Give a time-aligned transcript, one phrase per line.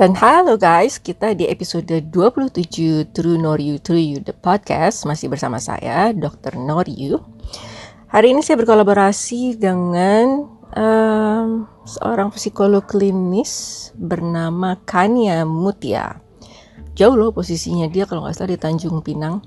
[0.00, 5.04] Dan halo guys, kita di episode 27 True Noryu True You The Podcast.
[5.04, 6.56] Masih bersama saya, Dr.
[6.56, 7.20] Noryu
[8.08, 16.16] Hari ini saya berkolaborasi dengan um, seorang psikolog klinis bernama Kania Mutia.
[16.96, 19.44] Jauh loh posisinya dia kalau nggak salah di Tanjung Pinang.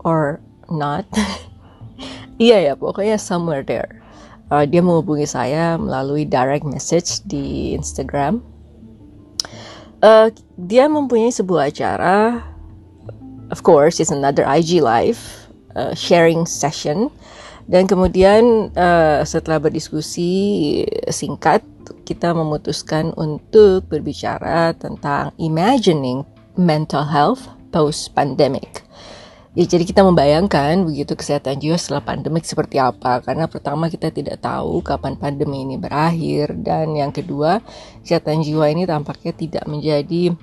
[0.00, 0.40] Or
[0.72, 1.04] not.
[2.40, 4.00] Iya ya, pokoknya somewhere there.
[4.48, 8.53] Uh, Dia menghubungi saya melalui direct message di Instagram
[10.04, 10.28] uh,
[10.60, 12.44] dia mempunyai sebuah acara.
[13.48, 15.18] Of course it's another IG live
[15.72, 17.08] uh, sharing session.
[17.64, 21.64] Dan kemudian uh, setelah berdiskusi singkat
[22.04, 26.28] kita memutuskan untuk berbicara tentang imagining
[26.60, 28.83] mental health post pandemic
[29.54, 33.22] Ya, jadi kita membayangkan begitu kesehatan jiwa setelah pandemik seperti apa.
[33.22, 36.58] Karena pertama kita tidak tahu kapan pandemi ini berakhir.
[36.58, 37.62] Dan yang kedua
[38.02, 40.34] kesehatan jiwa ini tampaknya tidak menjadi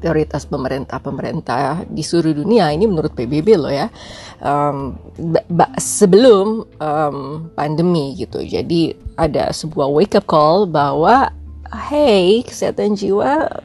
[0.00, 2.72] prioritas pemerintah-pemerintah di seluruh dunia.
[2.72, 3.92] Ini menurut PBB loh ya.
[4.40, 4.96] Um,
[5.76, 7.16] sebelum um,
[7.52, 8.40] pandemi gitu.
[8.40, 11.28] Jadi ada sebuah wake up call bahwa
[11.92, 13.60] hey kesehatan jiwa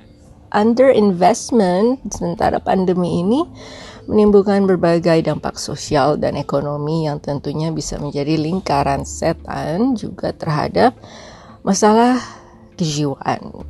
[0.52, 2.04] under investment.
[2.12, 3.48] Sementara pandemi ini
[4.08, 10.96] menimbulkan berbagai dampak sosial dan ekonomi yang tentunya bisa menjadi lingkaran setan juga terhadap
[11.62, 12.18] masalah
[12.80, 13.68] kejiwaan.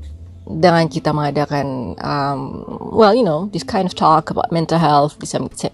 [0.48, 2.64] Dengan kita mengadakan, um,
[2.96, 5.20] well, you know, this kind of talk about mental health,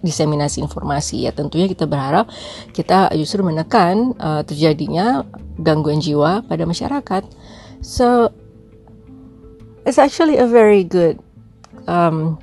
[0.02, 2.26] diseminasi informasi, ya tentunya kita berharap
[2.74, 5.30] kita justru menekan uh, terjadinya
[5.62, 7.22] gangguan jiwa pada masyarakat.
[7.86, 8.34] So,
[9.86, 11.22] it's actually a very good
[11.86, 12.42] um,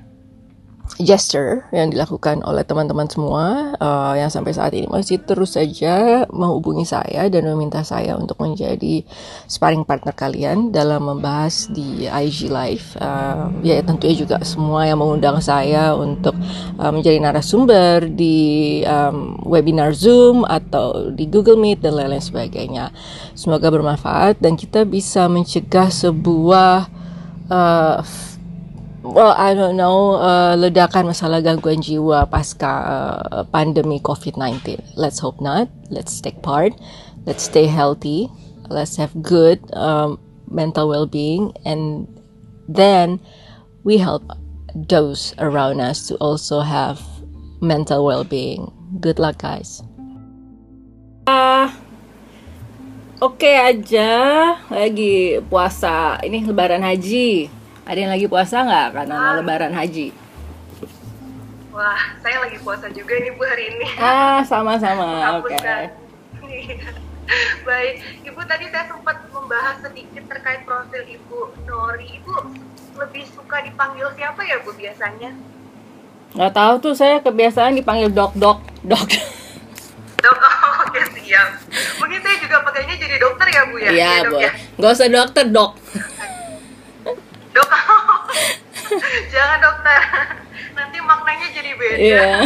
[1.03, 6.84] gesture yang dilakukan oleh teman-teman semua uh, yang sampai saat ini masih terus saja menghubungi
[6.87, 9.03] saya dan meminta saya untuk menjadi
[9.51, 12.95] sparring partner kalian dalam membahas di IG Live.
[13.01, 16.37] Uh, ya tentunya juga semua yang mengundang saya untuk
[16.78, 22.93] uh, menjadi narasumber di um, webinar Zoom atau di Google Meet dan lain-lain sebagainya.
[23.34, 26.88] Semoga bermanfaat dan kita bisa mencegah sebuah
[27.50, 27.99] uh,
[29.10, 34.94] well I don't know uh, ledakan masalah gangguan jiwa pasca uh, pandemi COVID-19.
[34.94, 35.66] Let's hope not.
[35.91, 36.72] Let's take part.
[37.26, 38.31] Let's stay healthy.
[38.70, 42.06] Let's have good um, mental well-being, and
[42.70, 43.19] then
[43.82, 44.22] we help
[44.75, 47.03] those around us to also have
[47.59, 48.70] mental well-being.
[49.03, 49.82] Good luck, guys.
[51.26, 51.75] Uh,
[53.20, 54.10] Oke okay aja
[54.72, 57.53] lagi puasa ini lebaran haji
[57.87, 59.33] ada yang lagi puasa nggak karena ah.
[59.41, 60.13] lebaran haji?
[61.71, 63.87] Wah, saya lagi puasa juga nih Bu hari ini.
[63.97, 65.07] Ah, sama-sama.
[65.41, 65.55] Oke.
[65.57, 65.83] Okay.
[67.67, 72.19] Baik, Ibu tadi saya sempat membahas sedikit terkait profil Ibu Nori.
[72.21, 72.35] Ibu
[72.99, 75.31] lebih suka dipanggil siapa ya Bu biasanya?
[76.35, 79.09] Gak tahu tuh saya kebiasaan dipanggil dok dok dok.
[80.21, 81.49] Dok, oh, oke siap.
[82.03, 83.91] Mungkin saya juga pakainya jadi dokter ya Bu ya?
[83.95, 84.37] Iya, Bu.
[84.43, 84.53] Ya?
[84.75, 85.79] Gak usah dokter, dok
[87.55, 87.71] dok.
[89.34, 90.00] Jangan dokter.
[90.75, 91.97] Nanti maknanya jadi beda.
[91.99, 92.44] Yeah.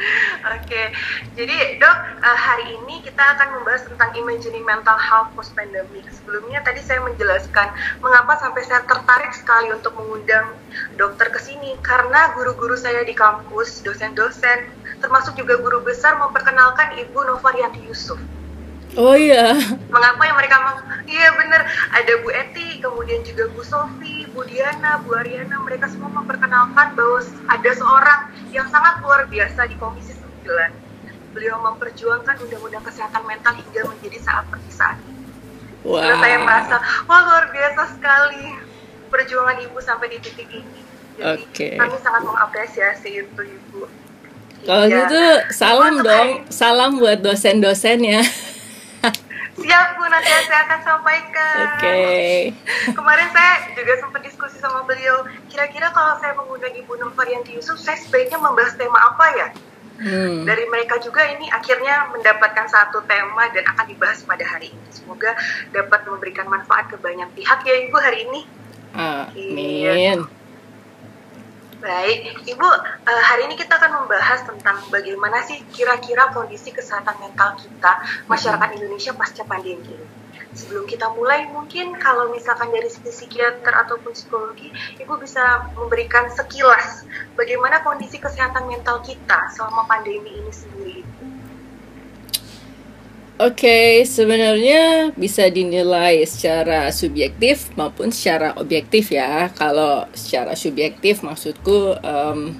[0.56, 0.96] Oke,
[1.36, 6.08] jadi dok uh, hari ini kita akan membahas tentang imagining mental health post pandemic.
[6.08, 7.68] Sebelumnya tadi saya menjelaskan
[8.00, 10.56] mengapa sampai saya tertarik sekali untuk mengundang
[10.96, 11.76] dokter ke sini.
[11.84, 14.72] Karena guru-guru saya di kampus, dosen-dosen,
[15.04, 18.16] termasuk juga guru besar memperkenalkan Ibu Novarianti Yusuf
[18.98, 19.54] Oh iya.
[19.86, 20.78] Mengapa yang mereka meng
[21.10, 26.06] Iya bener, ada Bu Eti, kemudian juga Bu Sofi, Bu Diana, Bu Ariana, mereka semua
[26.06, 27.18] memperkenalkan bahwa
[27.50, 28.20] ada seorang
[28.54, 30.14] yang sangat luar biasa di Komisi
[30.46, 31.34] 9.
[31.34, 35.02] Beliau memperjuangkan undang-undang kesehatan mental hingga menjadi saat perpisahan.
[35.82, 35.98] Wow.
[35.98, 36.76] Lalu saya merasa,
[37.10, 38.44] wah luar biasa sekali
[39.10, 40.80] perjuangan Ibu sampai di titik ini.
[41.18, 41.74] Jadi okay.
[41.74, 43.82] kami sangat mengapresiasi itu Ibu.
[44.62, 44.94] Kalau ya.
[44.94, 48.22] gitu salam dong, salam buat dosen-dosen ya.
[49.60, 51.56] Siap Bu, nanti saya akan sampaikan.
[51.76, 51.84] Oke.
[51.84, 52.36] Okay.
[52.96, 55.28] Kemarin saya juga sempat diskusi sama beliau.
[55.52, 59.48] Kira-kira kalau saya mengundang Ibu Novarianti Yusuf, saya sebaiknya membahas tema apa ya?
[60.00, 60.48] Hmm.
[60.48, 64.88] Dari mereka juga ini akhirnya mendapatkan satu tema dan akan dibahas pada hari ini.
[64.88, 65.36] Semoga
[65.76, 68.40] dapat memberikan manfaat ke banyak pihak ya Ibu hari ini.
[68.96, 70.24] Amin.
[71.80, 77.56] Baik, Ibu, uh, hari ini kita akan membahas tentang bagaimana sih kira-kira kondisi kesehatan mental
[77.56, 80.04] kita, masyarakat Indonesia pasca pandemi ini.
[80.52, 84.68] Sebelum kita mulai, mungkin kalau misalkan dari sisi psikiater ataupun psikologi,
[85.00, 90.99] Ibu bisa memberikan sekilas bagaimana kondisi kesehatan mental kita selama pandemi ini sendiri.
[93.40, 99.48] Oke, sebenarnya bisa dinilai secara subjektif maupun secara objektif ya.
[99.56, 102.52] Kalau secara subjektif maksudku um,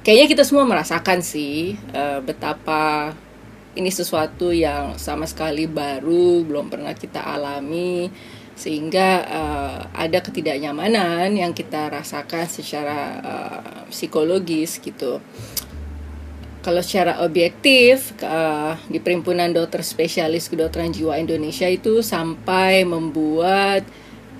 [0.00, 3.12] kayaknya kita semua merasakan sih uh, betapa
[3.76, 8.08] ini sesuatu yang sama sekali baru, belum pernah kita alami
[8.56, 15.20] sehingga uh, ada ketidaknyamanan yang kita rasakan secara uh, psikologis gitu
[16.60, 23.88] kalau secara objektif uh, di Perhimpunan Dokter Spesialis Kedokteran Jiwa Indonesia itu sampai membuat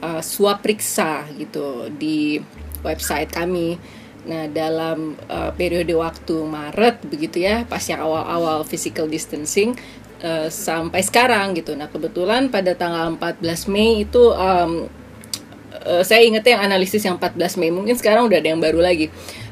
[0.05, 2.41] uh, swab periksa gitu di
[2.85, 3.81] website kami.
[4.21, 9.73] Nah, dalam uh, periode waktu Maret begitu ya, pas yang awal-awal physical distancing
[10.21, 11.73] uh, sampai sekarang gitu.
[11.73, 14.93] Nah, kebetulan pada tanggal 14 Mei itu um,
[15.89, 19.09] uh, saya ingat yang analisis yang 14 Mei, mungkin sekarang udah ada yang baru lagi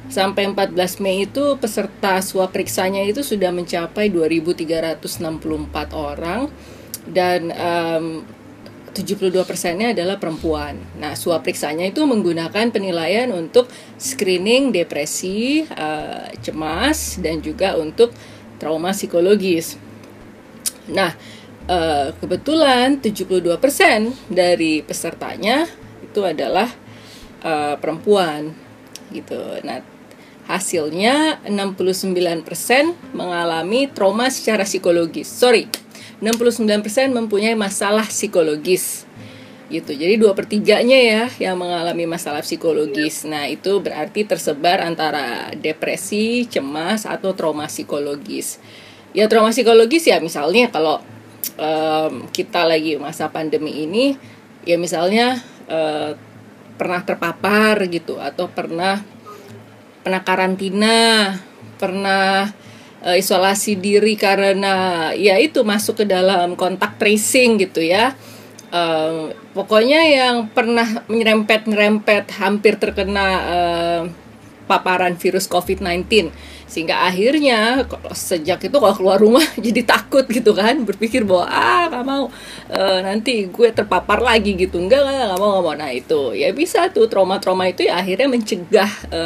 [0.08, 6.48] Sampai 14 Mei itu peserta swab periksanya itu sudah mencapai 2.364 orang
[7.04, 8.24] dan um,
[8.96, 10.80] 72 persennya adalah perempuan.
[10.98, 13.68] Nah, swab periksanya itu menggunakan penilaian untuk
[14.00, 18.10] screening depresi, uh, cemas, dan juga untuk
[18.58, 19.78] trauma psikologis.
[20.90, 21.12] Nah,
[21.68, 25.68] uh, kebetulan 72 persen dari pesertanya
[26.02, 26.66] itu adalah
[27.44, 28.56] uh, perempuan
[29.12, 29.38] gitu.
[29.62, 29.97] Nah,
[30.48, 35.28] Hasilnya 69% mengalami trauma secara psikologis.
[35.28, 35.68] Sorry,
[36.24, 39.04] 69% mempunyai masalah psikologis
[39.68, 39.92] gitu.
[39.92, 43.28] Jadi dua pertiganya ya yang mengalami masalah psikologis.
[43.28, 48.58] Nah itu berarti tersebar antara depresi, cemas atau trauma psikologis.
[49.12, 51.04] Ya trauma psikologis ya misalnya kalau
[51.60, 54.16] um, kita lagi masa pandemi ini,
[54.64, 56.16] ya misalnya uh,
[56.80, 59.04] pernah terpapar gitu atau pernah
[60.08, 60.96] pernah karantina,
[61.76, 62.48] pernah
[63.04, 68.16] uh, isolasi diri karena ya itu masuk ke dalam kontak tracing gitu ya.
[68.72, 74.02] Uh, pokoknya yang pernah nyerempet-nyerempet hampir terkena uh,
[74.64, 76.32] paparan virus COVID-19
[76.68, 80.84] sehingga akhirnya sejak itu kalau keluar rumah jadi takut gitu kan.
[80.84, 82.24] Berpikir bahwa ah nggak mau.
[82.68, 84.76] E, nanti gue terpapar lagi gitu.
[84.76, 85.74] Enggak enggak nggak mau nggak mau.
[85.74, 86.36] Nah itu.
[86.36, 89.20] Ya bisa tuh trauma-trauma itu ya akhirnya mencegah e,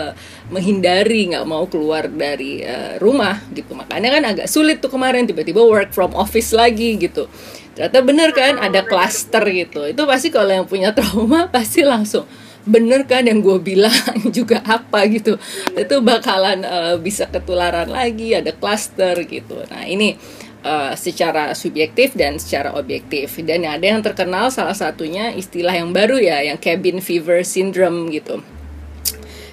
[0.54, 3.74] menghindari nggak mau keluar dari e, rumah gitu.
[3.74, 7.26] Makanya kan agak sulit tuh kemarin tiba-tiba work from office lagi gitu.
[7.74, 9.82] Ternyata bener kan ada cluster gitu.
[9.90, 12.22] Itu pasti kalau yang punya trauma pasti langsung
[12.62, 13.94] bener kan yang gue bilang
[14.36, 15.38] juga apa gitu.
[15.74, 19.62] Itu bakalan uh, bisa ketularan lagi ada cluster gitu.
[19.70, 20.14] Nah ini
[20.62, 23.38] uh, secara subjektif dan secara objektif.
[23.42, 28.40] Dan ada yang terkenal salah satunya istilah yang baru ya yang cabin fever syndrome gitu.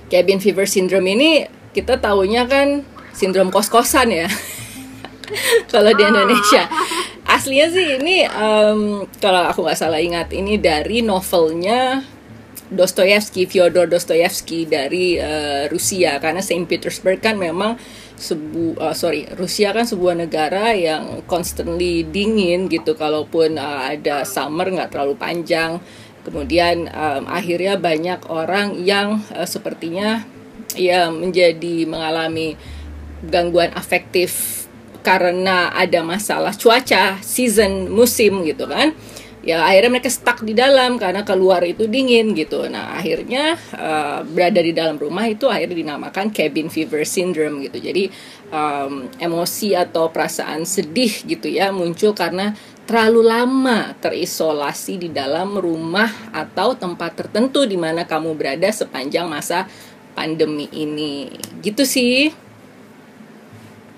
[0.09, 2.81] Cabin fever syndrome ini kita tahunya kan
[3.13, 4.29] sindrom kos-kosan ya.
[5.73, 6.65] Kalau di Indonesia.
[7.29, 12.01] Aslinya sih ini um, kalau aku nggak salah ingat ini dari novelnya
[12.69, 16.21] Dostoyevsky, Fyodor Dostoyevsky dari uh, Rusia.
[16.21, 17.77] Karena Saint Petersburg kan memang
[18.19, 22.94] sebu uh, sorry Rusia kan sebuah negara yang constantly dingin gitu.
[22.94, 25.81] Kalaupun uh, ada summer nggak terlalu panjang.
[26.21, 30.22] Kemudian um, akhirnya banyak orang yang uh, sepertinya
[30.77, 32.54] ya menjadi mengalami
[33.25, 34.60] gangguan afektif
[35.01, 38.92] karena ada masalah cuaca season musim gitu kan
[39.39, 42.67] ya akhirnya mereka stuck di dalam karena keluar itu dingin gitu.
[42.67, 47.79] Nah akhirnya uh, berada di dalam rumah itu akhirnya dinamakan cabin fever syndrome gitu.
[47.79, 48.12] Jadi
[48.51, 52.51] um, emosi atau perasaan sedih gitu ya muncul karena
[52.84, 59.69] terlalu lama terisolasi di dalam rumah atau tempat tertentu di mana kamu berada sepanjang masa
[60.17, 61.31] pandemi ini.
[61.63, 62.34] Gitu sih.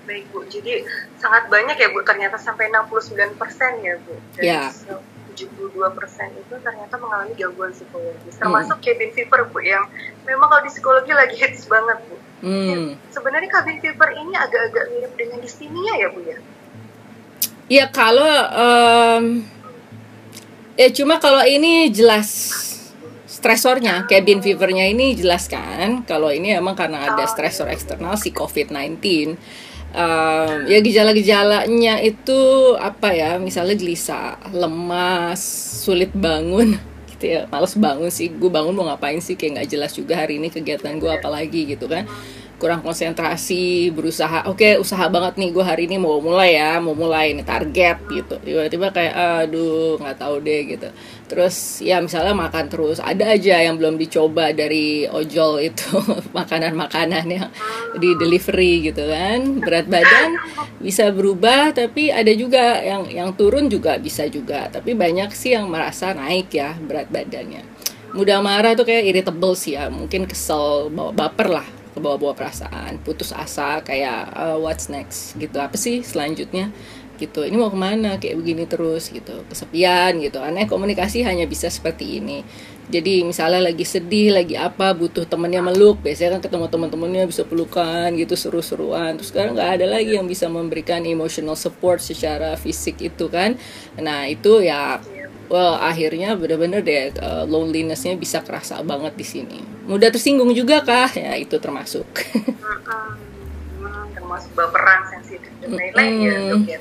[0.06, 0.44] Baik bu.
[0.46, 0.86] Jadi
[1.18, 2.04] sangat banyak ya bu.
[2.06, 4.14] Ternyata sampai 69% ya bu.
[4.36, 4.68] Dari ya
[5.34, 8.84] 72% itu ternyata mengalami gangguan psikologis termasuk hmm.
[8.84, 9.84] cabin fever bu yang
[10.28, 12.86] memang kalau di psikologi lagi hits banget bu hmm.
[13.10, 16.38] sebenarnya cabin fever ini agak-agak mirip dengan distimia ya bu ya
[17.72, 19.24] ya kalau um,
[20.76, 22.28] ya cuma kalau ini jelas
[23.42, 27.30] stresornya cabin fevernya ini jelas kan kalau ini emang karena ada oh.
[27.30, 29.00] stresor eksternal si covid-19
[29.92, 32.40] um, ya gejala-gejalanya itu
[32.76, 33.30] apa ya?
[33.38, 35.40] Misalnya gelisah lemas
[35.84, 36.76] sulit bangun.
[37.12, 38.32] Gitu ya males bangun sih.
[38.32, 39.38] Gue bangun mau ngapain sih?
[39.38, 42.08] Kayak nggak jelas juga hari ini kegiatan gue apalagi gitu kan
[42.62, 46.94] kurang konsentrasi berusaha oke okay, usaha banget nih gue hari ini mau mulai ya mau
[46.94, 48.38] mulai nih target gitu.
[48.38, 49.14] Tiba-tiba kayak
[49.50, 50.86] aduh nggak tahu deh gitu.
[51.26, 55.90] Terus ya misalnya makan terus ada aja yang belum dicoba dari ojol itu
[56.38, 57.50] makanan-makanan yang
[57.98, 59.58] di delivery gitu kan.
[59.58, 60.38] Berat badan
[60.78, 64.70] bisa berubah tapi ada juga yang yang turun juga bisa juga.
[64.70, 67.66] Tapi banyak sih yang merasa naik ya berat badannya.
[68.14, 73.30] Mudah marah tuh kayak irritable sih ya mungkin kesel baper lah ke bawah-bawah perasaan putus
[73.36, 75.36] asa kayak uh, what's next?
[75.36, 75.56] Gitu.
[75.60, 76.72] Apa sih selanjutnya?
[77.20, 77.44] Gitu.
[77.44, 78.18] Ini mau ke mana?
[78.18, 79.44] Kayak begini terus gitu.
[79.46, 80.40] Kesepian gitu.
[80.40, 82.42] Aneh komunikasi hanya bisa seperti ini.
[82.92, 88.10] Jadi misalnya lagi sedih lagi apa butuh temennya meluk biasanya kan ketemu teman-temannya bisa pelukan
[88.18, 89.16] gitu seru-seruan.
[89.16, 93.54] Terus sekarang nggak ada lagi yang bisa memberikan emotional support secara fisik itu kan.
[93.96, 94.98] Nah itu ya
[95.52, 99.60] well akhirnya bener-bener deh uh, lonelinessnya bisa kerasa banget di sini.
[99.84, 101.12] Mudah tersinggung juga kah?
[101.12, 102.08] Ya itu termasuk.
[104.16, 106.24] Termasuk baperan sensitif dan lain-lain mm.
[106.24, 106.80] ya dok ya.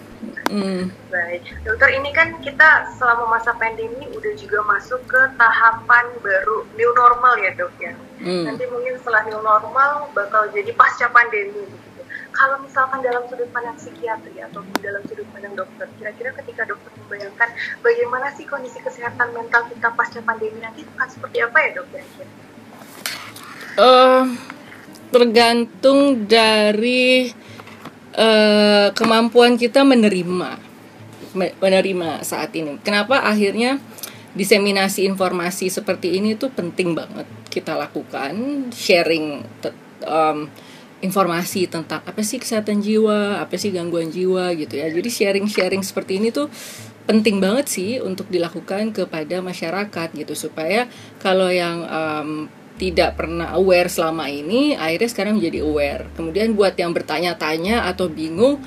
[0.51, 0.84] Mm.
[1.12, 1.42] baik.
[1.68, 7.36] Dokter ini kan kita selama masa pandemi udah juga masuk ke tahapan baru new normal
[7.44, 7.92] ya dok ya.
[8.24, 8.56] Mm.
[8.56, 11.68] nanti mungkin setelah new normal bakal jadi pasca pandemi
[12.32, 17.50] kalau misalkan dalam sudut pandang psikiatri atau dalam sudut pandang dokter, kira-kira ketika dokter membayangkan
[17.84, 21.88] bagaimana sih kondisi kesehatan mental kita pasca pandemi nanti akan seperti apa ya dok?
[23.80, 24.24] Uh,
[25.12, 27.32] tergantung dari
[28.16, 30.72] uh, kemampuan kita menerima
[31.36, 32.76] menerima saat ini.
[32.84, 33.80] Kenapa akhirnya
[34.32, 39.44] diseminasi informasi seperti ini tuh penting banget kita lakukan sharing
[40.08, 40.48] um,
[41.01, 44.88] informasi tentang apa sih kesehatan jiwa, apa sih gangguan jiwa gitu ya.
[44.88, 46.48] Jadi sharing-sharing seperti ini tuh
[47.10, 50.86] penting banget sih untuk dilakukan kepada masyarakat gitu supaya
[51.17, 52.29] kalau yang um,
[52.77, 56.03] tidak pernah aware selama ini akhirnya sekarang menjadi aware.
[56.17, 58.62] Kemudian buat yang bertanya-tanya atau bingung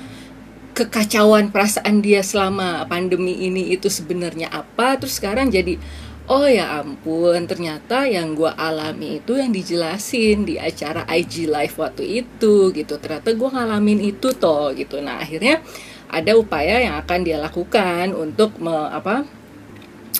[0.75, 5.79] kekacauan perasaan dia selama pandemi ini itu sebenarnya apa terus sekarang jadi
[6.25, 12.25] oh ya ampun ternyata yang gue alami itu yang dijelasin di acara IG live waktu
[12.25, 12.97] itu gitu.
[12.97, 14.97] Ternyata gue ngalamin itu toh gitu.
[15.01, 15.61] Nah akhirnya
[16.09, 19.25] ada upaya yang akan dia lakukan untuk me, apa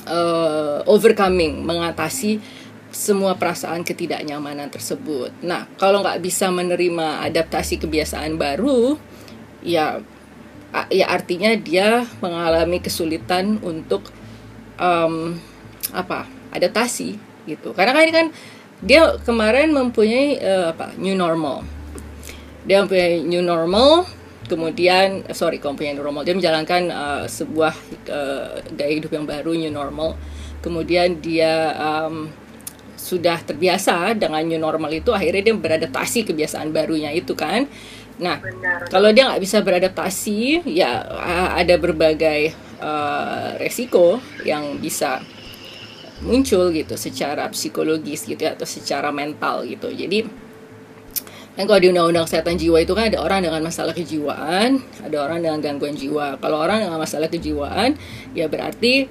[0.06, 2.38] uh, overcoming mengatasi
[2.94, 5.34] semua perasaan ketidaknyamanan tersebut.
[5.42, 8.96] Nah kalau nggak bisa menerima adaptasi kebiasaan baru
[9.66, 10.00] ya
[10.92, 14.12] ya artinya dia mengalami kesulitan untuk
[14.78, 15.40] um,
[15.92, 16.26] apa
[16.56, 17.76] adaptasi gitu.
[17.76, 18.28] Karena kan ini kan
[18.82, 21.64] dia kemarin mempunyai uh, apa new normal.
[22.66, 24.10] Dia mempunyai new normal
[24.46, 27.74] kemudian eh, sorry mempunyai new normal dia menjalankan uh, sebuah
[28.10, 30.18] uh, gaya hidup yang baru new normal.
[30.62, 32.26] Kemudian dia um,
[32.98, 37.70] sudah terbiasa dengan new normal itu akhirnya dia beradaptasi kebiasaan barunya itu kan.
[38.18, 38.90] Nah Benar.
[38.90, 41.06] kalau dia nggak bisa beradaptasi ya
[41.54, 45.22] ada berbagai uh, resiko yang bisa
[46.26, 49.94] muncul gitu secara psikologis gitu ya atau secara mental gitu.
[49.94, 50.26] Jadi
[51.56, 55.40] kan kalau di undang-undang kesehatan jiwa itu kan ada orang dengan masalah kejiwaan ada orang
[55.40, 56.36] dengan gangguan jiwa.
[56.42, 57.96] Kalau orang dengan masalah kejiwaan
[58.36, 59.08] ya berarti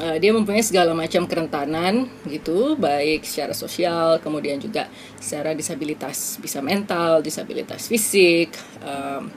[0.00, 4.86] uh, dia mempunyai segala macam kerentanan gitu baik secara sosial kemudian juga
[5.18, 9.28] secara disabilitas bisa mental disabilitas fisik um,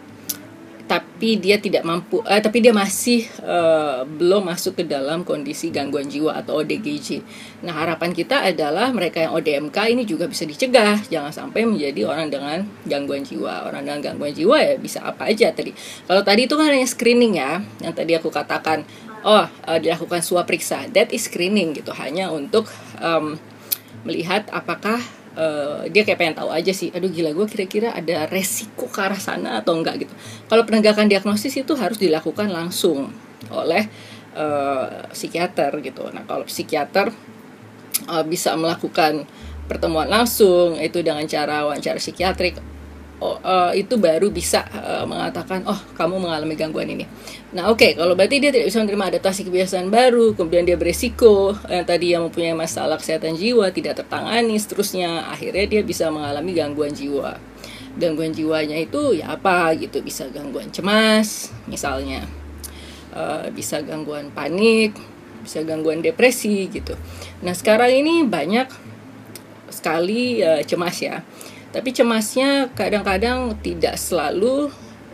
[0.92, 6.12] tapi dia tidak mampu uh, tapi dia masih uh, belum masuk ke dalam kondisi gangguan
[6.12, 7.24] jiwa atau ODGJ.
[7.64, 12.28] Nah, harapan kita adalah mereka yang ODMK ini juga bisa dicegah jangan sampai menjadi orang
[12.28, 13.72] dengan gangguan jiwa.
[13.72, 15.72] Orang dengan gangguan jiwa ya bisa apa aja tadi.
[16.04, 18.84] Kalau tadi itu kan hanya screening ya, yang tadi aku katakan
[19.24, 20.92] oh uh, dilakukan swab periksa.
[20.92, 22.68] That is screening gitu hanya untuk
[23.00, 23.40] um,
[24.04, 25.00] melihat apakah
[25.38, 29.20] uh, dia kayak pengen tahu aja sih aduh gila gue kira-kira ada resiko ke arah
[29.20, 30.14] sana atau enggak gitu.
[30.48, 33.12] Kalau penegakan diagnosis itu harus dilakukan langsung
[33.52, 33.88] oleh
[34.36, 36.08] uh, psikiater gitu.
[36.12, 37.12] Nah kalau psikiater
[38.08, 39.28] uh, bisa melakukan
[39.68, 42.60] pertemuan langsung itu dengan cara wawancara psikiatrik
[43.22, 47.06] oh, uh, itu baru bisa uh, mengatakan oh kamu mengalami gangguan ini.
[47.54, 51.54] Nah oke okay, kalau berarti dia tidak bisa menerima adaptasi kebiasaan baru, kemudian dia beresiko
[51.70, 56.92] yang tadi yang mempunyai masalah kesehatan jiwa tidak tertangani, seterusnya akhirnya dia bisa mengalami gangguan
[56.92, 57.38] jiwa.
[57.92, 62.26] Gangguan jiwanya itu ya apa gitu bisa gangguan cemas misalnya,
[63.14, 64.98] uh, bisa gangguan panik,
[65.46, 66.98] bisa gangguan depresi gitu.
[67.46, 68.72] Nah sekarang ini banyak
[69.72, 71.24] sekali uh, cemas ya
[71.72, 74.72] tapi cemasnya kadang-kadang tidak selalu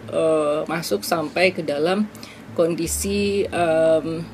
[0.10, 2.10] uh, masuk sampai ke dalam
[2.58, 4.26] kondisi um,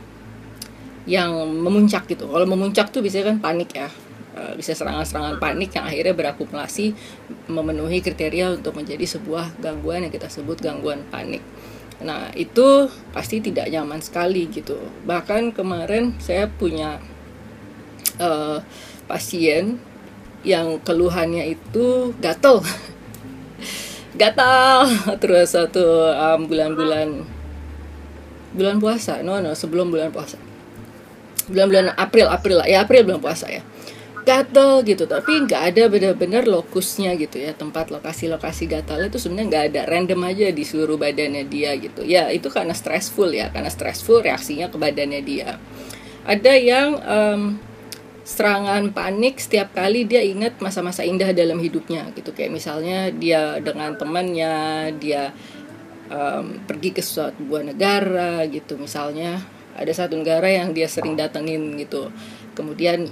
[1.03, 3.92] yang memuncak gitu kalau memuncak tuh biasanya kan panik ya
[4.39, 6.96] uh, bisa serangan-serangan panik yang akhirnya berakumulasi
[7.48, 11.44] memenuhi kriteria untuk menjadi sebuah gangguan yang kita sebut gangguan panik.
[12.03, 14.75] Nah, itu pasti tidak nyaman sekali gitu.
[15.08, 17.00] Bahkan kemarin saya punya
[18.20, 18.60] uh,
[19.08, 19.80] pasien
[20.43, 22.62] yang keluhannya itu gatel.
[24.21, 24.85] gatal
[25.17, 27.25] terus satu um, bulan-bulan
[28.53, 29.25] bulan puasa.
[29.25, 30.38] No, no, sebelum bulan puasa.
[31.50, 32.67] Bulan-bulan April, April lah.
[32.69, 33.63] Ya, April bulan puasa ya
[34.23, 39.65] gatal gitu tapi nggak ada benar-benar lokusnya gitu ya tempat lokasi-lokasi gatal itu sebenarnya nggak
[39.71, 44.23] ada random aja di seluruh badannya dia gitu ya itu karena stressful ya karena stressful
[44.23, 45.59] reaksinya ke badannya dia
[46.23, 47.41] ada yang um,
[48.24, 52.32] serangan panik setiap kali dia ingat masa-masa indah dalam hidupnya gitu.
[52.32, 54.56] Kayak misalnya dia dengan temannya
[54.96, 55.36] dia
[56.08, 58.80] um, pergi ke suatu buah negara gitu.
[58.80, 59.44] Misalnya
[59.75, 62.08] ada satu negara yang dia sering datengin gitu.
[62.56, 63.12] Kemudian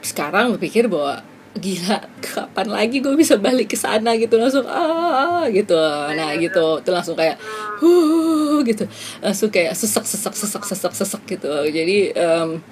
[0.00, 1.20] sekarang berpikir bahwa
[1.56, 4.16] gila kapan lagi gue bisa balik ke sana?
[4.16, 4.32] Gitu.
[4.40, 5.76] Langsung ah gitu.
[6.16, 6.80] Nah gitu.
[6.80, 7.36] Itu langsung kayak
[7.84, 8.88] huh gitu.
[9.20, 11.52] Langsung kayak sesek sesek sesek sesek sesek gitu.
[11.68, 12.64] Jadi um,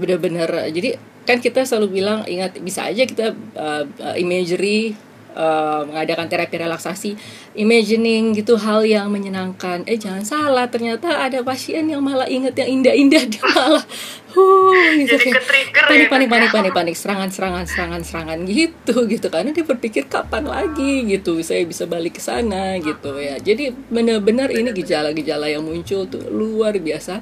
[0.00, 3.84] benar-benar jadi kan kita selalu bilang ingat bisa aja kita uh,
[4.18, 4.98] imagery
[5.36, 7.16] uh, mengadakan terapi relaksasi,
[7.56, 9.84] imagining gitu hal yang menyenangkan.
[9.88, 13.84] Eh jangan salah, ternyata ada pasien yang malah inget yang indah-indah dia malah,
[14.32, 15.44] huh, gitu Jadi kayak
[15.88, 19.26] panik, panik, panik, panik, panik, panik, serangan, serangan, serangan, serangan gitu, gitu.
[19.28, 23.40] Karena dia berpikir kapan lagi gitu, saya bisa balik ke sana gitu ya.
[23.40, 27.20] Jadi benar-benar ini gejala-gejala yang muncul tuh luar biasa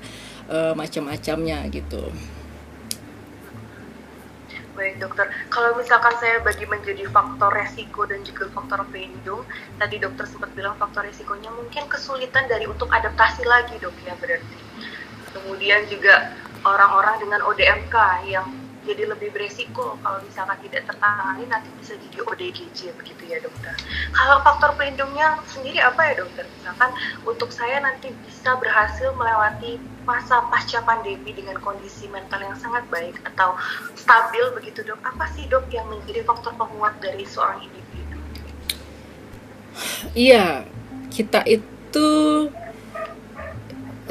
[0.50, 2.11] uh, macam-macamnya gitu.
[4.81, 9.45] Baik dokter, kalau misalkan saya bagi menjadi faktor resiko dan juga faktor pelindung,
[9.77, 14.57] tadi dokter sempat bilang faktor resikonya mungkin kesulitan dari untuk adaptasi lagi dok ya berarti.
[15.37, 16.33] Kemudian juga
[16.65, 17.97] orang-orang dengan ODMK
[18.33, 18.49] yang
[18.89, 23.77] jadi lebih beresiko kalau misalkan tidak tertangani nanti bisa jadi ODGJ begitu ya dokter.
[24.17, 26.49] Kalau faktor pelindungnya sendiri apa ya dokter?
[26.61, 26.91] Misalkan
[27.29, 29.77] untuk saya nanti bisa berhasil melewati
[30.09, 33.55] masa pasca pandemi dengan kondisi mental yang sangat baik atau
[33.95, 34.99] stabil begitu dok.
[35.05, 38.17] Apa sih dok yang menjadi faktor penguat dari seorang individu?
[40.17, 40.65] Iya,
[41.13, 42.09] kita itu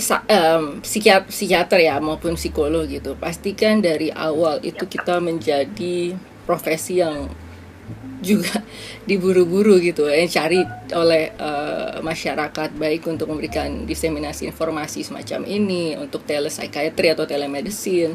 [0.08, 3.14] um, psikiat psikiater ya maupun psikolog gitu.
[3.20, 6.16] Pastikan dari awal itu kita menjadi
[6.48, 7.30] profesi yang
[8.20, 8.62] juga
[9.10, 10.60] diburu-buru gitu yang cari
[10.94, 18.14] oleh uh, masyarakat baik untuk memberikan diseminasi informasi semacam ini untuk telepsychiatry atau telemedicine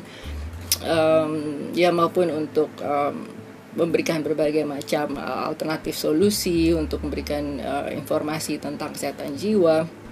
[0.84, 1.32] um,
[1.72, 3.26] ya maupun untuk um,
[3.74, 10.03] memberikan berbagai macam uh, alternatif solusi untuk memberikan uh, informasi tentang kesehatan jiwa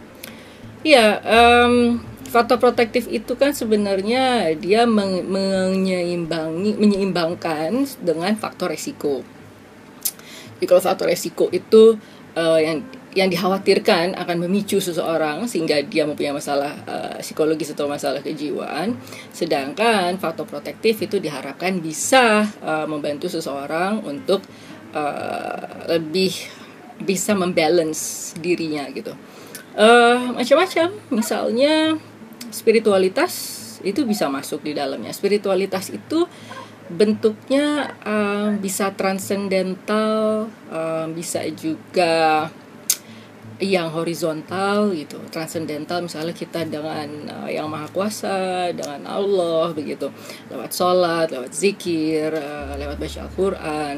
[0.82, 9.22] Ya, um, faktor protektif itu kan sebenarnya dia menyeimbangi, menyeimbangkan dengan faktor resiko.
[10.58, 11.94] Jadi kalau faktor resiko itu
[12.34, 18.18] uh, yang yang dikhawatirkan akan memicu seseorang sehingga dia mempunyai masalah uh, psikologis atau masalah
[18.18, 18.98] kejiwaan,
[19.30, 24.42] sedangkan faktor protektif itu diharapkan bisa uh, membantu seseorang untuk
[24.98, 26.34] uh, lebih
[27.06, 29.14] bisa membalance dirinya gitu
[29.76, 30.88] uh, macam-macam.
[31.12, 31.96] Misalnya
[32.52, 35.10] spiritualitas itu bisa masuk di dalamnya.
[35.10, 36.26] Spiritualitas itu
[36.92, 42.48] bentuknya uh, bisa transcendental uh, bisa juga
[43.62, 45.22] yang horizontal gitu.
[45.30, 50.10] Transcendental misalnya kita dengan uh, yang maha kuasa dengan Allah begitu.
[50.50, 53.96] Lewat sholat lewat zikir uh, lewat baca Al-Quran.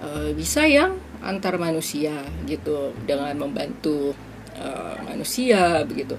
[0.00, 4.16] Uh, bisa yang antar manusia gitu dengan membantu
[4.60, 6.14] uh, manusia begitu.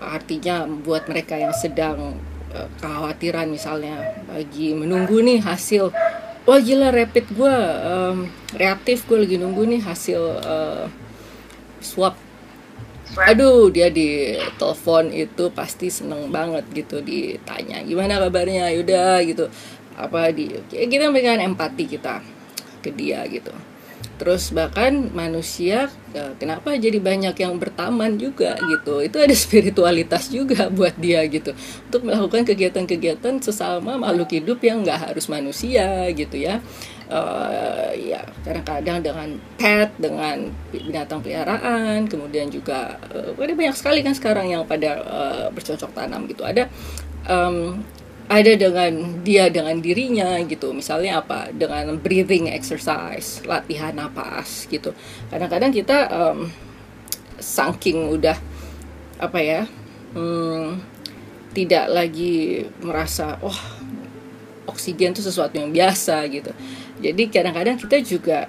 [0.00, 2.16] Artinya buat mereka yang sedang
[2.54, 5.92] uh, kekhawatiran misalnya lagi menunggu nih hasil
[6.48, 8.26] wah gila rapid gue um,
[8.56, 10.86] reaktif gue lagi nunggu nih hasil uh,
[11.82, 12.16] swab.
[13.26, 18.70] Aduh dia di telepon itu pasti seneng banget gitu ditanya gimana kabarnya?
[18.70, 19.50] Yaudah gitu.
[19.98, 22.22] Apa di kita memberikan empati kita
[22.80, 23.52] ke dia gitu
[24.20, 29.00] terus bahkan manusia ya, kenapa jadi banyak yang bertaman juga gitu?
[29.00, 31.56] Itu ada spiritualitas juga buat dia gitu.
[31.88, 36.60] Untuk melakukan kegiatan-kegiatan sesama makhluk hidup yang nggak harus manusia gitu ya.
[37.10, 39.28] Uh, ya kadang-kadang dengan
[39.58, 45.46] pet dengan binatang peliharaan kemudian juga uh, ada banyak sekali kan sekarang yang pada uh,
[45.50, 46.44] bercocok tanam gitu.
[46.46, 46.70] Ada
[47.26, 47.82] um,
[48.30, 50.70] ada dengan dia dengan dirinya gitu.
[50.70, 51.50] Misalnya apa?
[51.50, 54.94] Dengan breathing exercise latihan napas gitu.
[55.26, 56.46] Kadang-kadang kita um,
[57.42, 58.38] saking udah
[59.18, 59.62] apa ya
[60.14, 60.80] hmm,
[61.50, 63.58] tidak lagi merasa oh
[64.70, 66.54] oksigen itu sesuatu yang biasa gitu.
[67.02, 68.46] Jadi kadang-kadang kita juga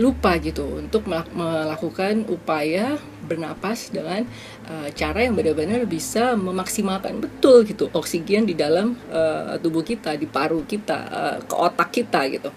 [0.00, 1.04] lupa gitu untuk
[1.36, 2.96] melakukan upaya
[3.28, 4.24] bernapas dengan
[4.72, 10.24] uh, cara yang benar-benar bisa memaksimalkan betul gitu oksigen di dalam uh, tubuh kita di
[10.24, 12.48] paru kita uh, ke otak kita gitu.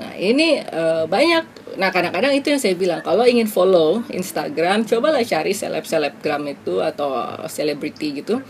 [0.00, 1.76] Nah ini uh, banyak.
[1.76, 6.80] Nah kadang-kadang itu yang saya bilang kalau ingin follow Instagram, cobalah cari seleb selebgram itu
[6.80, 7.12] atau
[7.46, 8.40] selebriti gitu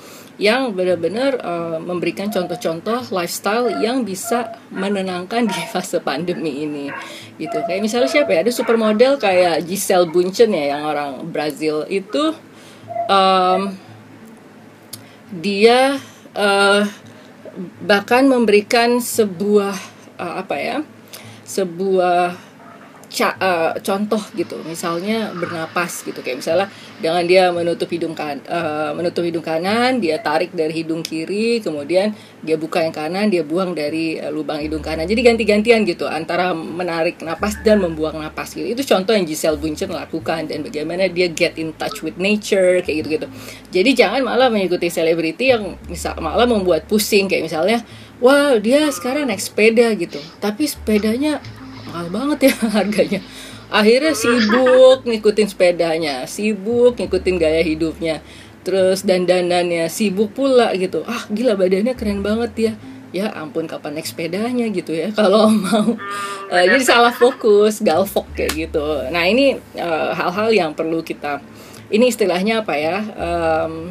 [0.41, 6.89] yang benar-benar uh, memberikan contoh-contoh lifestyle yang bisa menenangkan di fase pandemi ini
[7.37, 7.61] gitu.
[7.69, 8.41] Kayak misalnya siapa ya?
[8.41, 12.33] Ada supermodel kayak Giselle Bundchen ya yang orang Brazil itu
[13.11, 13.75] um,
[15.31, 15.99] dia
[16.35, 16.83] uh,
[17.83, 19.75] bahkan memberikan sebuah
[20.19, 20.79] uh, apa ya
[21.47, 22.50] sebuah
[23.11, 24.63] ca uh, contoh gitu.
[24.63, 26.23] Misalnya bernapas gitu.
[26.23, 26.67] Kayak misalnya
[27.03, 32.13] dengan dia menutup hidung kan uh, menutup hidung kanan dia tarik dari hidung kiri kemudian
[32.45, 35.05] dia buka yang kanan dia buang dari uh, lubang hidung kanan.
[35.11, 38.65] Jadi ganti-gantian gitu antara menarik napas dan membuang napas gitu.
[38.65, 43.05] Itu contoh yang Giselle Bundchen lakukan dan bagaimana dia get in touch with nature kayak
[43.05, 43.27] gitu gitu
[43.71, 47.31] jadi jangan malah mengikuti selebriti yang misal malah membuat pusing.
[47.31, 47.79] Kayak misalnya
[48.19, 50.19] wah dia sekarang naik sepeda gitu.
[50.43, 51.39] Tapi sepedanya
[51.91, 53.21] mahal banget ya harganya.
[53.71, 58.23] Akhirnya sibuk ngikutin sepedanya sibuk ngikutin gaya hidupnya.
[58.63, 61.03] Terus dandanannya sibuk pula gitu.
[61.07, 62.73] Ah gila badannya keren banget ya.
[63.11, 65.99] Ya ampun kapan naik sepedanya gitu ya kalau mau.
[66.47, 68.87] Uh, jadi salah fokus galvok kayak gitu.
[69.11, 71.43] Nah ini eh, hal-hal uh, yang perlu kita
[71.91, 73.91] ini istilahnya apa ya um,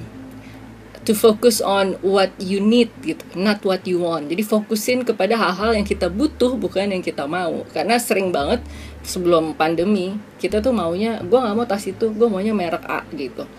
[1.10, 4.30] to focus on what you need gitu, not what you want.
[4.30, 7.66] Jadi fokusin kepada hal-hal yang kita butuh bukan yang kita mau.
[7.74, 8.62] Karena sering banget
[9.02, 13.50] sebelum pandemi kita tuh maunya gue nggak mau tas itu, gue maunya merek A gitu.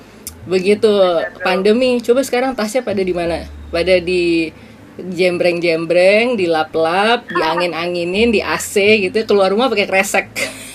[0.47, 0.95] Begitu
[1.43, 3.43] pandemi, coba sekarang tasnya pada di mana?
[3.75, 4.55] Pada di
[4.95, 8.79] jembreng-jembreng, di lap-lap, di angin-anginin, di AC
[9.11, 9.27] gitu.
[9.27, 10.31] Keluar rumah pakai kresek.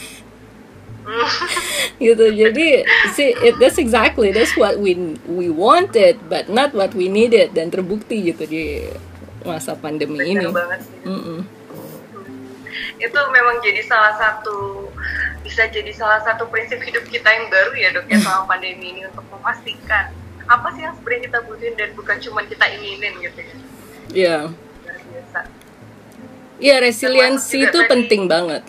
[2.06, 2.68] gitu jadi
[3.14, 4.98] see it that's exactly that's what we
[5.30, 8.90] we wanted but not what we needed dan terbukti gitu di
[9.46, 11.40] masa pandemi Benar ini banget Mm -mm.
[12.98, 14.90] itu memang jadi salah satu
[15.46, 19.02] bisa jadi salah satu prinsip hidup kita yang baru ya dok ya selama pandemi ini
[19.06, 20.10] untuk memastikan
[20.50, 23.56] apa sih yang sebenarnya kita butuhin dan bukan cuma kita inginin gitu ya
[24.16, 24.38] Iya.
[24.48, 25.46] Yeah.
[26.56, 28.64] Iya, resiliensi itu penting banget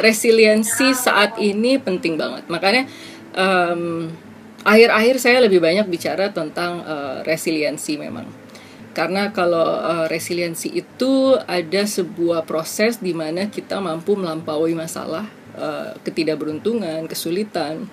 [0.00, 2.44] resiliensi saat ini penting banget.
[2.48, 2.84] Makanya
[3.36, 4.10] um,
[4.66, 8.26] akhir-akhir saya lebih banyak bicara tentang uh, resiliensi memang.
[8.96, 15.92] Karena kalau uh, resiliensi itu ada sebuah proses di mana kita mampu melampaui masalah uh,
[16.00, 17.84] ketidakberuntungan kesulitan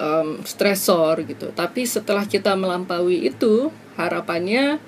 [0.00, 1.52] um, stresor gitu.
[1.52, 3.68] Tapi setelah kita melampaui itu
[4.00, 4.80] harapannya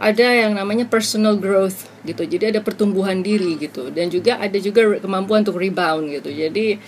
[0.00, 2.24] ada yang namanya personal growth gitu.
[2.24, 3.92] Jadi ada pertumbuhan diri gitu.
[3.92, 6.32] Dan juga ada juga kemampuan untuk rebound gitu.
[6.32, 6.80] Jadi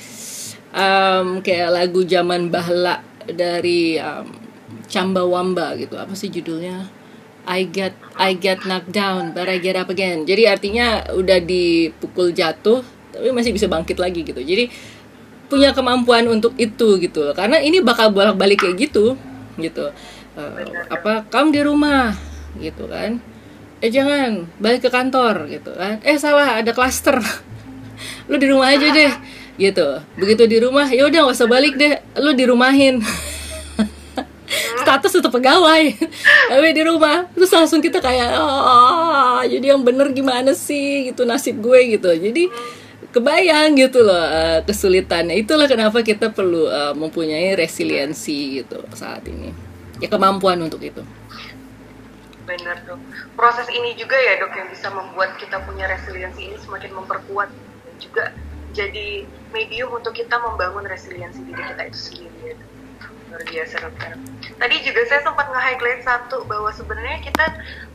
[0.72, 4.32] um, kayak lagu zaman bahla dari um,
[4.88, 6.00] Camba Wamba gitu.
[6.00, 6.88] Apa sih judulnya?
[7.42, 10.24] I get I get knocked down but I get up again.
[10.24, 12.80] Jadi artinya udah dipukul jatuh
[13.12, 14.40] tapi masih bisa bangkit lagi gitu.
[14.40, 14.72] Jadi
[15.52, 19.20] punya kemampuan untuk itu gitu karena ini bakal bolak-balik kayak gitu
[19.60, 19.92] gitu.
[20.32, 23.22] Uh, apa kamu di rumah gitu kan.
[23.82, 25.98] Eh jangan balik ke kantor gitu kan.
[26.06, 27.18] Eh salah ada klaster.
[28.30, 29.12] Lu di rumah aja deh
[29.58, 29.98] gitu.
[30.18, 31.98] Begitu di rumah ya udah usah balik deh.
[32.20, 33.02] Lu di rumahin
[34.82, 35.84] status tetap pegawai.
[36.50, 41.10] Tapi di rumah terus langsung kita kayak oh jadi yang bener gimana sih?
[41.10, 42.12] Gitu nasib gue gitu.
[42.12, 42.52] Jadi
[43.12, 45.42] kebayang gitu loh uh, kesulitannya.
[45.42, 49.50] Itulah kenapa kita perlu uh, mempunyai resiliensi gitu saat ini.
[49.98, 51.02] Ya kemampuan untuk itu
[52.52, 53.00] benar dok.
[53.32, 57.94] Proses ini juga ya dok yang bisa membuat kita punya resiliensi ini semakin memperkuat dan
[57.96, 58.24] juga
[58.76, 62.70] jadi medium untuk kita membangun resiliensi diri kita itu sendiri ya dok.
[63.32, 64.10] Luar biasa dokter.
[64.60, 67.44] Tadi juga saya sempat nge-highlight satu bahwa sebenarnya kita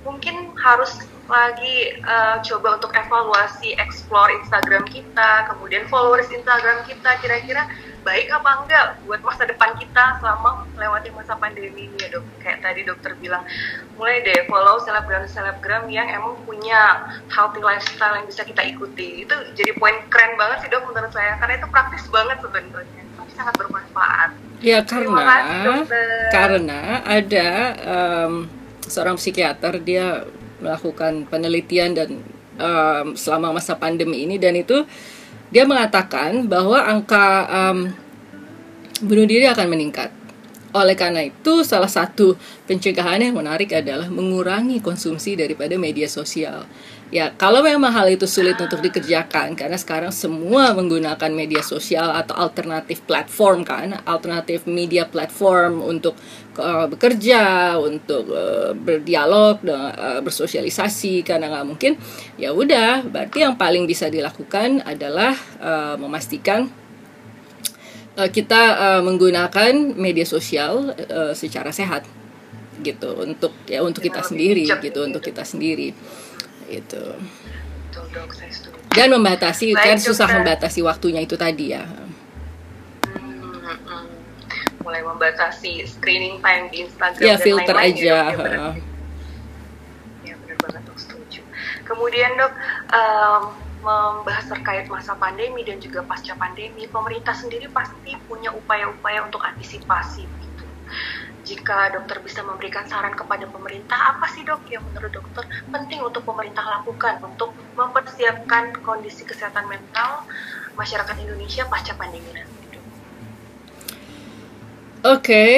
[0.07, 7.67] mungkin harus lagi uh, coba untuk evaluasi explore Instagram kita kemudian followers Instagram kita kira-kira
[8.07, 12.23] baik apa enggak buat masa depan kita selama melewati masa pandemi ini ya dok.
[12.39, 13.43] Kayak tadi dokter bilang
[13.99, 19.27] mulai deh follow selebgram selebgram yang emang punya healthy lifestyle yang bisa kita ikuti.
[19.27, 21.35] Itu jadi poin keren banget sih dok menurut saya.
[21.35, 23.03] Karena itu praktis banget sebenarnya.
[23.19, 24.31] Tapi sangat bermanfaat.
[24.63, 25.79] Ya karena kasih,
[26.33, 27.49] karena ada
[27.85, 28.33] um,
[28.87, 30.25] seorang psikiater dia
[30.63, 32.09] melakukan penelitian dan
[32.57, 34.83] um, selama masa pandemi ini dan itu
[35.53, 37.93] dia mengatakan bahwa angka um,
[39.05, 40.09] bunuh diri akan meningkat
[40.75, 42.35] oleh karena itu, salah satu
[42.69, 46.67] pencegahan yang menarik adalah mengurangi konsumsi daripada media sosial.
[47.07, 52.35] Ya, kalau memang hal itu sulit untuk dikerjakan karena sekarang semua menggunakan media sosial atau
[52.35, 56.19] alternatif platform kan, alternatif media platform untuk
[56.59, 61.93] uh, bekerja, untuk uh, berdialog, uh, bersosialisasi karena nggak mungkin.
[62.35, 66.69] Ya udah, berarti yang paling bisa dilakukan adalah uh, memastikan
[68.17, 72.03] uh, kita uh, menggunakan media sosial uh, secara sehat
[72.81, 73.13] gitu.
[73.17, 75.93] Untuk ya untuk kita sendiri gitu untuk kita sendiri
[76.67, 77.03] itu
[78.91, 81.85] dan membatasi kan susah membatasi waktunya itu tadi ya
[84.87, 88.67] mulai membatasi screening time di Instagram ya filter lain -lain aja ya,
[90.23, 91.41] ya benar banget dok setuju
[91.83, 92.53] kemudian dok
[92.95, 99.39] um, membahas terkait masa pandemi dan juga pasca pandemi, pemerintah sendiri pasti punya upaya-upaya untuk
[99.39, 100.65] antisipasi gitu.
[101.47, 106.27] Jika dokter bisa memberikan saran kepada pemerintah, apa sih dok yang menurut dokter penting untuk
[106.27, 110.27] pemerintah lakukan untuk mempersiapkan kondisi kesehatan mental
[110.75, 112.56] masyarakat Indonesia pasca pandemi nanti?
[115.05, 115.57] Oke, okay.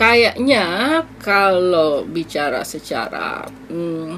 [0.00, 4.16] kayaknya kalau bicara secara hmm,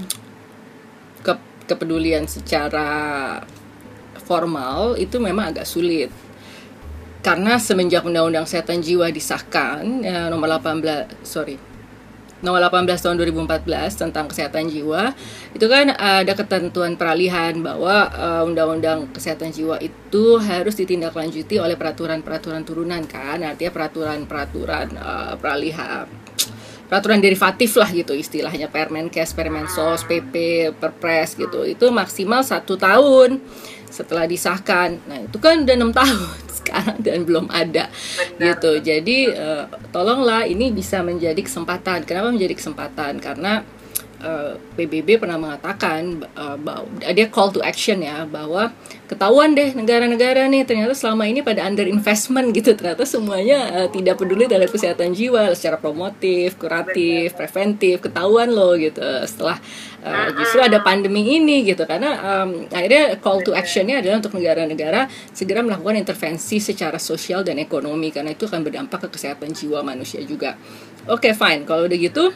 [1.66, 3.40] kepedulian secara
[4.24, 6.12] formal itu memang agak sulit
[7.24, 11.56] karena semenjak Undang-Undang Kesehatan Jiwa disahkan ya, nomor 18 sorry
[12.44, 13.64] nomor 18 tahun 2014
[13.96, 15.16] tentang kesehatan jiwa
[15.56, 22.62] itu kan ada ketentuan peralihan bahwa uh, undang-undang kesehatan jiwa itu harus ditindaklanjuti oleh peraturan-peraturan
[22.62, 26.04] turunan kan artinya peraturan-peraturan uh, peralihan
[26.84, 33.40] peraturan derivatif lah gitu istilahnya Permenkes, Permensos, PP, Perpres gitu itu maksimal satu tahun
[33.94, 34.98] setelah disahkan.
[35.06, 36.18] Nah itu kan udah enam tahun
[36.50, 38.58] sekarang dan belum ada Benar.
[38.58, 38.82] gitu.
[38.82, 42.02] Jadi uh, tolonglah ini bisa menjadi kesempatan.
[42.02, 43.22] Kenapa menjadi kesempatan?
[43.22, 43.62] Karena
[44.24, 48.72] uh, eh, PBB pernah mengatakan uh, bahwa dia call to action ya bahwa
[49.04, 54.16] ketahuan deh negara-negara nih ternyata selama ini pada under investment gitu ternyata semuanya uh, tidak
[54.16, 59.60] peduli terhadap kesehatan jiwa secara promotif, kuratif, preventif ketahuan loh gitu setelah
[60.04, 65.08] uh, justru ada pandemi ini gitu karena um, akhirnya call to actionnya adalah untuk negara-negara
[65.32, 70.20] segera melakukan intervensi secara sosial dan ekonomi karena itu akan berdampak ke kesehatan jiwa manusia
[70.22, 70.60] juga.
[71.08, 72.30] Oke okay, fine kalau udah gitu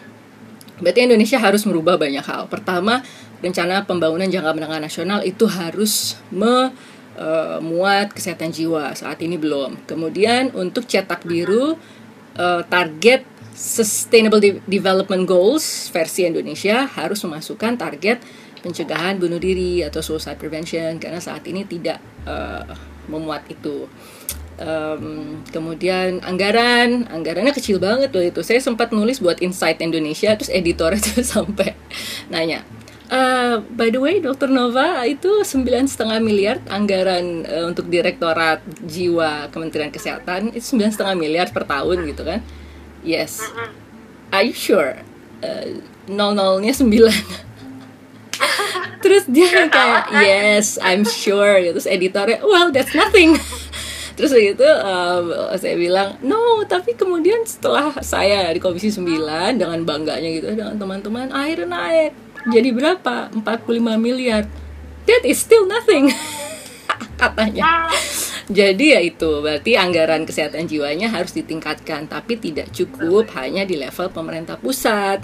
[0.80, 2.48] berarti Indonesia harus merubah banyak hal.
[2.48, 3.04] Pertama
[3.38, 9.86] rencana pembangunan jangka menengah nasional itu harus memuat uh, kesehatan jiwa saat ini belum.
[9.86, 11.78] Kemudian untuk cetak biru
[12.38, 18.22] uh, target Sustainable De Development Goals versi Indonesia harus memasukkan target
[18.62, 22.62] pencegahan bunuh diri atau suicide prevention karena saat ini tidak uh,
[23.10, 23.90] memuat itu.
[24.58, 28.40] Um, kemudian anggaran, anggarannya kecil banget loh itu.
[28.46, 31.74] Saya sempat nulis buat Insight Indonesia, terus editor itu sampai
[32.30, 32.62] nanya,
[33.08, 39.48] Uh, by the way, Dokter Nova itu sembilan setengah miliar anggaran uh, untuk Direktorat Jiwa
[39.48, 42.44] Kementerian Kesehatan itu sembilan setengah miliar per tahun gitu kan?
[43.02, 43.42] Yes.
[44.32, 45.02] Are you sure?
[45.40, 45.80] Uh,
[46.10, 47.22] nol nolnya sembilan.
[49.04, 51.62] Terus dia kayak yes, I'm sure.
[51.62, 53.38] Terus editornya, well that's nothing.
[54.18, 59.06] Terus begitu um, saya bilang no, tapi kemudian setelah saya di Komisi 9
[59.54, 62.12] dengan bangganya gitu dengan teman-teman akhirnya naik
[62.50, 64.46] jadi berapa 45 miliar
[65.04, 66.10] that is still nothing
[67.20, 67.90] katanya
[68.48, 74.08] jadi ya itu berarti anggaran kesehatan jiwanya harus ditingkatkan tapi tidak cukup hanya di level
[74.08, 75.20] pemerintah pusat.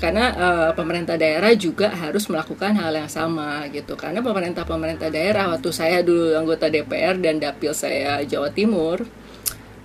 [0.00, 4.00] Karena uh, pemerintah daerah juga harus melakukan hal yang sama gitu.
[4.00, 9.04] Karena pemerintah pemerintah daerah waktu saya dulu anggota DPR dan dapil saya Jawa Timur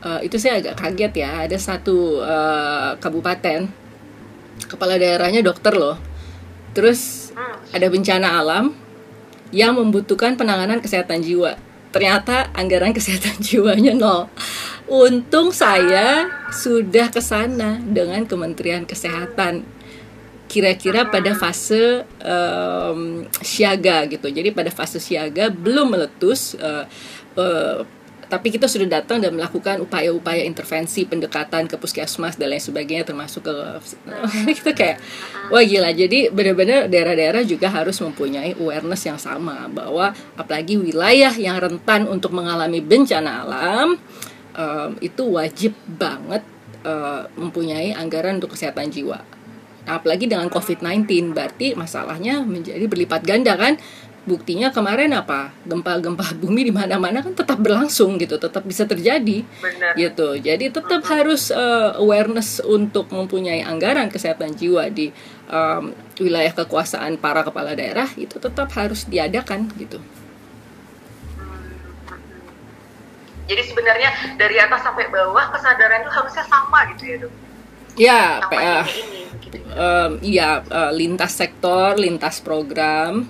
[0.04, 1.32] uh, itu saya agak kaget ya.
[1.44, 3.68] Ada satu uh, kabupaten
[4.72, 6.00] kepala daerahnya dokter loh.
[6.72, 7.32] Terus
[7.76, 8.72] ada bencana alam
[9.52, 11.68] yang membutuhkan penanganan kesehatan jiwa.
[11.89, 14.30] Ternyata anggaran kesehatan jiwanya nol.
[14.89, 19.65] Untung saya sudah ke sana dengan Kementerian Kesehatan.
[20.49, 24.34] Kira-kira pada fase um, siaga gitu.
[24.34, 26.89] Jadi pada fase siaga belum meletus uh,
[27.38, 27.86] uh,
[28.30, 33.50] tapi kita sudah datang dan melakukan upaya-upaya intervensi pendekatan ke puskesmas dan lain sebagainya termasuk
[33.50, 33.56] ke
[34.62, 34.98] kita kayak
[35.50, 35.89] wah gila.
[35.89, 42.30] Jadi benar-benar daerah-daerah juga harus mempunyai awareness yang sama bahwa apalagi wilayah yang rentan untuk
[42.32, 43.98] mengalami bencana alam
[44.54, 46.46] um, itu wajib banget
[46.86, 49.26] uh, mempunyai anggaran untuk kesehatan jiwa.
[49.89, 53.82] Apalagi dengan COVID-19 berarti masalahnya menjadi berlipat ganda kan
[54.27, 59.93] buktinya kemarin apa gempa-gempa bumi di mana-mana kan tetap berlangsung gitu tetap bisa terjadi Benar.
[59.95, 65.12] gitu jadi tetap harus uh, awareness untuk mempunyai anggaran kesehatan jiwa di
[65.47, 69.99] um, wilayah kekuasaan para kepala daerah itu tetap harus diadakan gitu
[73.49, 77.34] Jadi sebenarnya dari atas sampai bawah kesadaran itu harusnya sama gitu ya dok.
[77.97, 79.58] ya Sama ini ini gitu.
[79.73, 83.25] um, iya uh, lintas sektor lintas program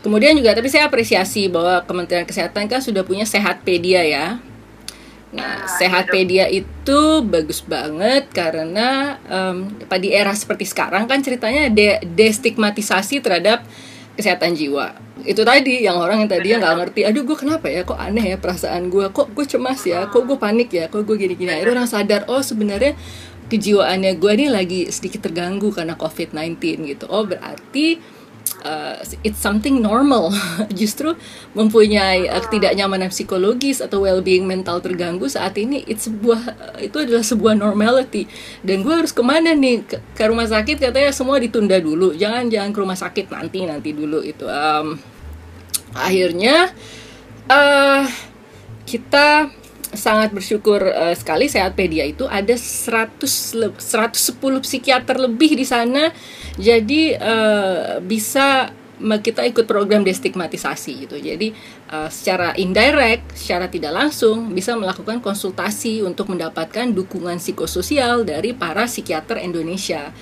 [0.00, 4.26] kemudian juga tapi saya apresiasi bahwa Kementerian Kesehatan kan sudah punya Sehatpedia ya.
[5.30, 12.02] Nah, Ah, Sehatpedia itu bagus banget karena um, di era seperti sekarang kan ceritanya de
[12.02, 13.62] destigmatisasi terhadap
[14.18, 14.98] kesehatan jiwa.
[15.22, 18.36] Itu tadi yang orang yang tadi nggak ngerti, aduh gue kenapa ya, kok aneh ya
[18.42, 21.52] perasaan gue, kok gue cemas ya, kok gue panik ya, kok gue gini-gini.
[21.54, 22.98] Akhirnya orang sadar, oh sebenarnya
[23.50, 26.58] kejiwaannya gue ini lagi sedikit terganggu karena COVID-19
[26.90, 27.04] gitu.
[27.06, 28.00] Oh berarti
[28.64, 30.32] uh, it's something normal.
[30.80, 31.16] Justru
[31.56, 37.24] mempunyai uh, ketidaknyamanan psikologis atau well-being mental terganggu saat ini it's sebuah uh, itu adalah
[37.24, 38.28] sebuah normality.
[38.64, 42.12] Dan gue harus ke mana nih ke, ke rumah sakit katanya semua ditunda dulu.
[42.16, 44.44] Jangan jangan ke rumah sakit nanti nanti dulu itu.
[44.46, 45.00] Um,
[45.96, 46.70] akhirnya
[47.50, 48.04] uh,
[48.86, 49.50] kita
[49.90, 53.18] sangat bersyukur uh, sekali Sehatpedia itu ada 100
[53.58, 56.14] le- 110 psikiater lebih di sana.
[56.58, 61.16] Jadi uh, bisa kita ikut program destigmatisasi gitu.
[61.16, 61.56] Jadi
[61.88, 68.84] uh, secara indirect secara tidak langsung bisa melakukan konsultasi untuk mendapatkan dukungan psikososial dari para
[68.84, 70.12] psikiater Indonesia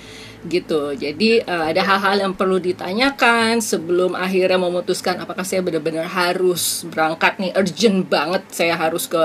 [0.47, 6.87] gitu jadi uh, ada hal-hal yang perlu ditanyakan sebelum akhirnya memutuskan apakah saya benar-benar harus
[6.87, 9.19] berangkat nih urgent banget saya harus ke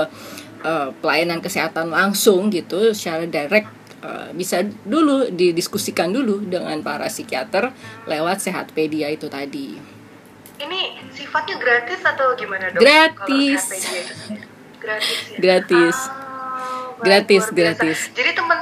[0.65, 3.71] uh, pelayanan kesehatan langsung gitu secara direct
[4.03, 7.71] uh, bisa dulu didiskusikan dulu dengan para psikiater
[8.11, 9.79] lewat Sehatpedia itu tadi
[10.55, 12.79] Ini sifatnya gratis atau gimana dok?
[12.79, 13.61] Gratis.
[14.79, 15.39] Gratis ya.
[15.43, 15.97] Gratis.
[15.99, 16.35] Baik,
[17.03, 17.99] Gratis, gratis.
[18.15, 18.59] Jadi temen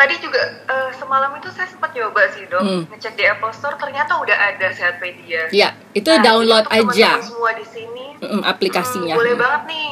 [0.00, 2.82] tadi juga eh, semalam itu saya sempat nyoba sih dok Hmm.
[2.86, 5.50] ngecek di Apple Store ternyata udah ada Sehatpedia.
[5.50, 9.88] ya itu Nah, download untuk aja semua di sini Mm, aplikasinya Hmm, boleh banget nih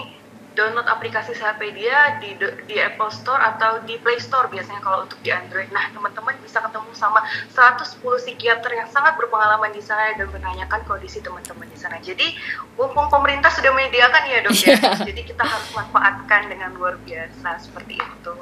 [0.59, 2.35] download aplikasi Sehatpedia di
[2.67, 5.71] di Apple Store atau di Play Store biasanya kalau untuk di Android.
[5.71, 7.23] Nah, teman-teman bisa ketemu sama
[7.55, 12.03] 110 psikiater yang sangat berpengalaman di sana dan menanyakan kondisi teman-teman di sana.
[12.03, 12.35] Jadi,
[12.75, 14.77] mumpung pemerintah sudah menyediakan ya, Dok ya.
[15.07, 18.33] Jadi kita harus manfaatkan dengan luar biasa seperti itu.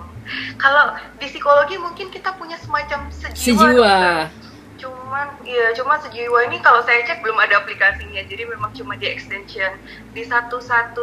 [0.56, 3.44] Kalau di psikologi mungkin kita punya semacam sejiwa.
[3.44, 4.45] sejiwa dokter
[4.76, 8.22] cuman ya cuma sejiwa ini kalau saya cek belum ada aplikasinya.
[8.24, 9.72] Jadi memang cuma di extension.
[10.12, 10.96] Di 119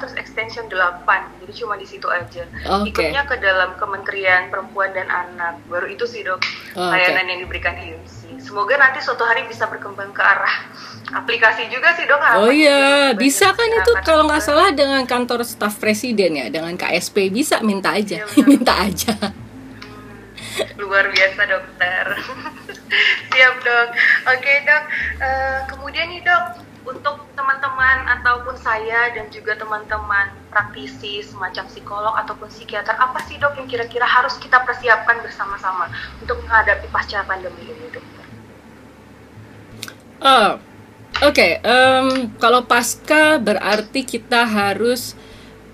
[0.00, 2.46] terus extension 8 jadi cuma di situ aja.
[2.80, 2.90] Oke.
[2.94, 5.62] ikutnya ke dalam Kementerian Perempuan dan Anak.
[5.66, 6.42] Baru itu sih dok
[6.78, 10.66] Oh, layanan yang diberikan IMC semoga nanti suatu hari bisa berkembang ke arah
[11.10, 12.22] aplikasi juga sih dok.
[12.40, 13.92] Oh iya, bisa kan itu?
[14.06, 18.46] Kalau nggak salah dengan kantor staf presiden ya, dengan KSP bisa minta aja, benar.
[18.50, 19.14] minta aja.
[20.78, 22.04] Luar biasa dokter.
[23.30, 23.88] Siap dok.
[24.34, 24.84] Oke dok.
[25.22, 26.44] Eh, kemudian nih dok
[26.80, 33.54] untuk teman-teman ataupun saya dan juga teman-teman praktisi semacam psikolog ataupun psikiater apa sih dok
[33.60, 38.24] yang kira-kira harus kita persiapkan bersama-sama untuk menghadapi pasca pandemi ini dokter?
[40.20, 40.50] Oh,
[41.24, 41.48] oke.
[41.64, 45.14] em, kalau pasca berarti kita harus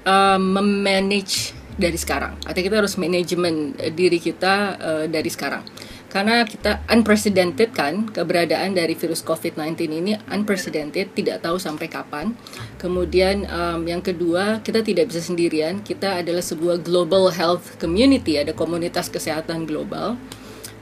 [0.06, 2.40] em, memanage dari sekarang.
[2.44, 5.64] Artinya kita harus manajemen eh, diri kita eh, dari sekarang.
[6.06, 12.32] Karena kita unprecedented kan keberadaan dari virus COVID-19 ini unprecedented, tidak tahu sampai kapan.
[12.80, 15.84] Kemudian em, yang kedua, kita tidak bisa sendirian.
[15.84, 20.16] Kita adalah sebuah global health community, ada komunitas kesehatan global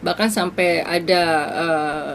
[0.05, 2.15] bahkan sampai ada eh,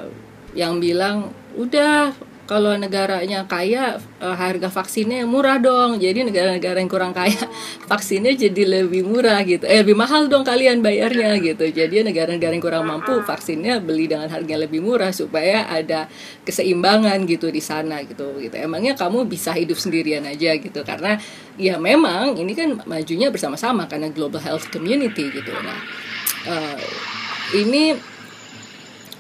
[0.54, 2.14] yang bilang udah
[2.50, 6.02] kalau negaranya kaya eh, harga vaksinnya murah dong.
[6.02, 7.38] Jadi negara-negara yang kurang kaya
[7.92, 9.70] vaksinnya jadi lebih murah gitu.
[9.70, 11.70] Eh lebih mahal dong kalian bayarnya gitu.
[11.70, 16.10] Jadi negara-negara yang kurang mampu vaksinnya beli dengan harga yang lebih murah supaya ada
[16.42, 18.58] keseimbangan gitu di sana gitu gitu.
[18.58, 20.82] Emangnya kamu bisa hidup sendirian aja gitu?
[20.82, 21.22] Karena
[21.54, 25.54] ya memang ini kan majunya bersama-sama karena global health community gitu.
[25.54, 25.78] Nah
[26.50, 26.82] eh,
[27.62, 28.09] ini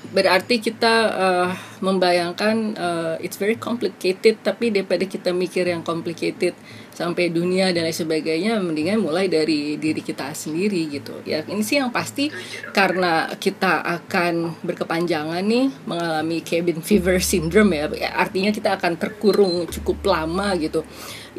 [0.10, 1.50] berarti kita eh,
[1.86, 6.58] membayangkan eh, it's very complicated tapi daripada kita mikir yang complicated
[7.00, 11.24] sampai dunia dan lain sebagainya mendingan mulai dari diri kita sendiri gitu.
[11.24, 12.28] Ya ini sih yang pasti
[12.76, 17.88] karena kita akan berkepanjangan nih mengalami cabin fever syndrome ya.
[17.96, 20.84] Ya, artinya kita akan terkurung cukup lama gitu.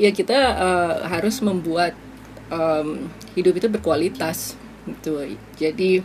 [0.01, 1.93] Ya kita eh, harus membuat
[2.49, 4.57] em, hidup itu berkualitas
[4.89, 5.29] gitu.
[5.61, 6.01] Jadi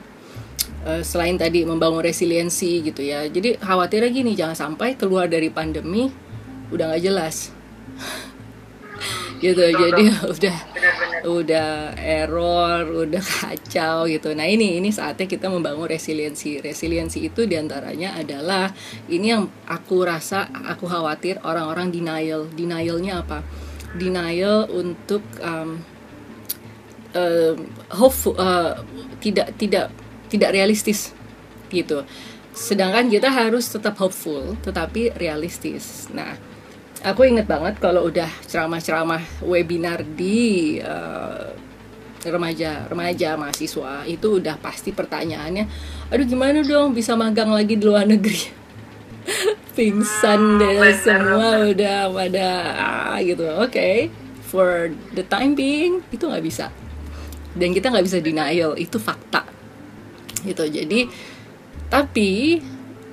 [0.86, 3.26] uh, selain tadi membangun resiliensi gitu ya.
[3.28, 6.08] Jadi khawatirnya gini jangan sampai keluar dari pandemi
[6.70, 7.50] udah nggak jelas.
[9.36, 10.32] Gitu Betul, jadi betul.
[10.40, 11.22] udah Benar-benar.
[11.28, 11.70] udah
[12.00, 14.32] error udah kacau gitu.
[14.32, 16.64] Nah ini ini saatnya kita membangun resiliensi.
[16.64, 18.72] Resiliensi itu di antaranya adalah
[19.12, 22.48] ini yang aku rasa aku khawatir orang-orang denial.
[22.48, 23.44] Denialnya apa?
[24.00, 25.84] Denial untuk um,
[27.12, 27.58] um,
[27.92, 28.80] hopeful uh,
[29.20, 29.92] tidak tidak
[30.36, 31.16] tidak realistis
[31.72, 32.04] gitu.
[32.56, 36.08] Sedangkan kita harus tetap hopeful tetapi realistis.
[36.16, 36.36] Nah
[37.04, 41.52] aku inget banget kalau udah ceramah-ceramah webinar di uh,
[42.26, 45.70] remaja remaja mahasiswa itu udah pasti pertanyaannya
[46.10, 48.66] aduh gimana dong bisa magang lagi di luar negeri?
[49.76, 52.48] Pingsan deh bener, semua udah pada
[52.80, 53.44] ah, gitu.
[53.60, 54.10] Oke
[54.48, 56.72] for the time being itu nggak bisa.
[57.56, 59.55] Dan kita nggak bisa denial itu fakta
[60.46, 60.64] gitu.
[60.70, 61.10] Jadi
[61.90, 62.62] tapi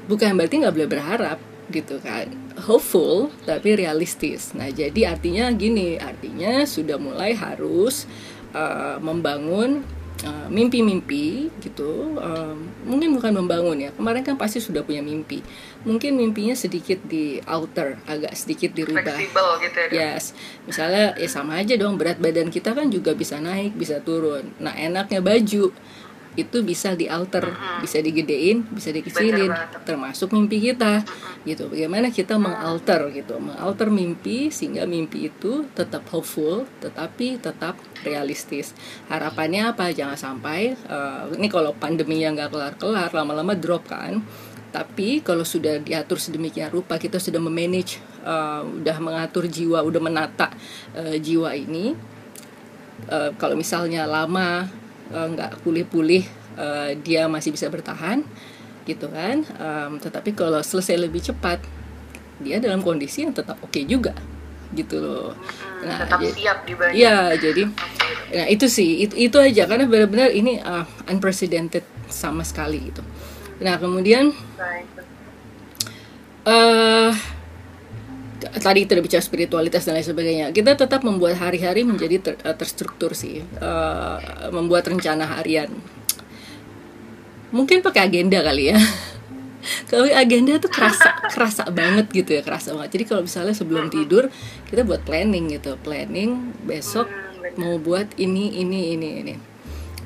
[0.08, 1.38] bukan berarti nggak boleh berharap
[1.72, 2.28] gitu kan.
[2.68, 4.52] Hopeful tapi realistis.
[4.52, 8.04] Nah jadi artinya gini artinya sudah mulai harus
[8.52, 9.80] uh, membangun
[10.26, 12.20] uh, mimpi-mimpi gitu.
[12.20, 12.52] Uh,
[12.84, 15.40] mungkin bukan membangun ya kemarin kan pasti sudah punya mimpi.
[15.88, 19.16] Mungkin mimpinya sedikit di alter agak sedikit dirubah.
[19.16, 20.16] Gitu ya.
[20.16, 20.36] Yes,
[20.68, 24.52] misalnya ya sama aja dong berat badan kita kan juga bisa naik, bisa turun.
[24.60, 25.72] Nah enaknya baju
[26.32, 27.52] itu bisa dialter,
[27.84, 29.52] bisa digedein, bisa dikecilin,
[29.84, 31.04] termasuk mimpi kita,
[31.44, 31.68] gitu.
[31.68, 38.72] Bagaimana kita mengalter gitu, mengalter mimpi sehingga mimpi itu tetap hopeful, tetapi tetap realistis.
[39.12, 39.92] Harapannya apa?
[39.92, 44.24] Jangan sampai eh, ini kalau pandemi yang nggak kelar-kelar, lama-lama drop kan.
[44.72, 50.48] Tapi kalau sudah diatur sedemikian rupa, kita sudah memanage, uh, udah mengatur jiwa, udah menata
[50.96, 51.92] uh, jiwa ini.
[53.04, 54.72] Uh, kalau misalnya lama
[55.12, 56.24] uh, nggak pulih-pulih,
[56.56, 58.24] uh, dia masih bisa bertahan,
[58.88, 59.44] gitu kan.
[59.60, 61.62] Um, tetapi kalau selesai lebih cepat,
[62.42, 64.16] dia dalam kondisi yang tetap oke juga,
[64.74, 65.36] gitu loh.
[65.78, 66.94] Hmm, tetap jadi- siap di banyak.
[66.96, 67.64] Iya, jadi
[68.32, 73.04] Nah itu sih itu itu aja karena benar-benar ini uh, unprecedented sama sekali gitu.
[73.60, 74.88] Nah kemudian Baik.
[76.48, 77.12] eh
[78.50, 80.46] tadi kita bicara spiritualitas dan lain sebagainya.
[80.50, 84.16] Kita tetap membuat hari-hari menjadi ter- eh, terstruktur sih, Eh,
[84.50, 85.70] membuat rencana harian.
[87.52, 88.78] Mungkin pakai agenda kali ya.
[89.92, 92.98] Kalau agenda tuh kerasa kerasa banget gitu ya, kerasa banget.
[92.98, 94.26] Jadi kalau misalnya sebelum tidur
[94.66, 97.06] kita buat planning gitu, planning besok
[97.54, 99.51] mau buat ini ini ini ini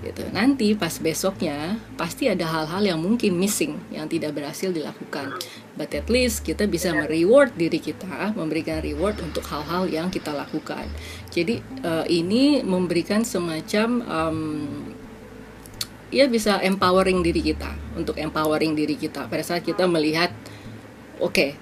[0.03, 0.27] gitu.
[0.33, 5.37] Nanti pas besoknya pasti ada hal-hal yang mungkin missing yang tidak berhasil dilakukan.
[5.77, 10.89] But at least kita bisa mereward diri kita, memberikan reward untuk hal-hal yang kita lakukan.
[11.33, 14.39] Jadi eh, ini memberikan semacam em,
[16.13, 20.31] ya bisa empowering diri kita untuk empowering diri kita pada saat kita melihat
[21.19, 21.59] oke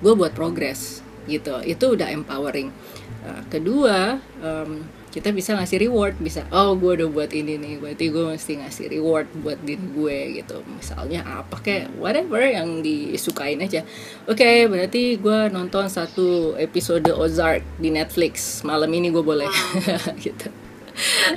[0.00, 2.72] gue buat progress gitu itu udah empowering
[3.20, 4.80] Nah, kedua em,
[5.10, 8.86] kita bisa ngasih reward bisa oh gue udah buat ini nih berarti gue mesti ngasih
[8.88, 10.62] reward buat diri gue gitu.
[10.70, 13.82] Misalnya apa kayak whatever yang disukain aja.
[14.24, 18.62] Oke berarti gue nonton satu episode Ozark di Netflix.
[18.62, 19.50] Malam ini gue boleh
[20.24, 20.46] gitu.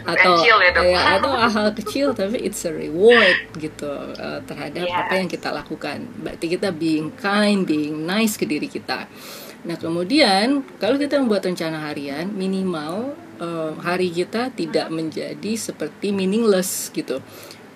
[0.03, 0.83] Atau Kecil ya, Dok.
[0.83, 3.87] ya, atau hal kecil tapi it's a reward gitu
[4.19, 4.99] uh, terhadap Yes.
[5.07, 6.03] apa yang kita lakukan.
[6.19, 9.07] Berarti kita being kind being nice ke diri kita
[9.63, 16.91] nah kemudian kalau kita membuat rencana harian minimal uh, hari kita tidak menjadi seperti meaningless
[16.91, 17.23] gitu.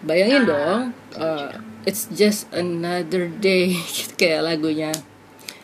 [0.04, 0.80] Bayangin dong
[1.18, 1.50] uh,
[1.88, 4.92] it's just another day gitu kayak lagunya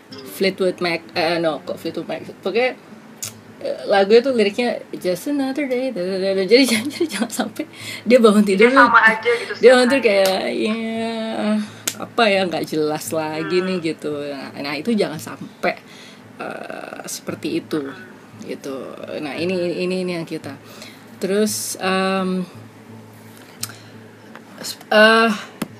[0.09, 2.25] Fleetwood Mac eh no kok Fleetwood Mac?
[2.41, 2.73] Pokoknya
[3.61, 6.43] eh, lagu itu liriknya just another day da, da, da, da.
[6.47, 7.65] jadi jangan jadi jangan sampai
[8.07, 10.81] dia bangun tidur Dia sama aja gitu dia bangun tidur kayak ya
[11.99, 14.13] apa ya nggak jelas lagi nih gitu.
[14.33, 15.77] Nah, nah, itu jangan sampai
[16.39, 17.81] eh, seperti itu
[18.43, 18.75] gitu.
[19.21, 19.53] Nah ini
[19.83, 20.57] ini ini yang kita.
[21.17, 21.77] Terus
[24.59, 25.29] s- eh,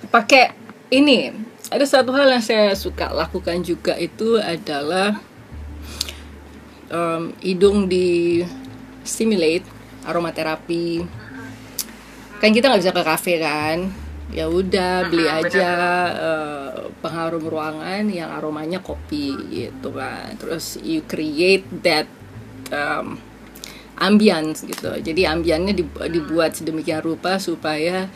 [0.08, 0.54] pakai
[0.92, 1.32] ini.
[1.74, 5.18] Ada satu hal yang saya suka lakukan juga itu adalah
[6.94, 8.46] em, hidung di
[9.02, 9.66] stimulate
[10.06, 11.02] aromaterapi.
[12.38, 13.90] Kan kita nggak bisa ke kafe kan
[14.34, 15.70] ya udah beli aja
[16.12, 16.70] eh,
[17.00, 20.34] pengharum ruangan yang aromanya kopi gitu kan.
[20.42, 22.10] Terus you create that
[22.74, 23.22] um,
[24.02, 24.90] ambience gitu.
[25.00, 28.10] Jadi ambiannya dibu- dibuat sedemikian rupa supaya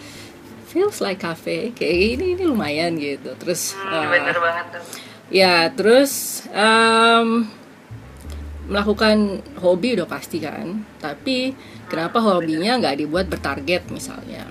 [0.67, 1.71] feels like cafe.
[1.71, 3.37] Kayak ini ini lumayan gitu.
[3.37, 4.83] Terus Hmm, eh, bener banget tuh.
[5.27, 7.45] Ya, terus em,
[8.67, 10.83] melakukan hobi udah pasti kan.
[10.99, 11.53] Tapi
[11.87, 14.47] kenapa hobinya nggak dibuat bertarget misalnya?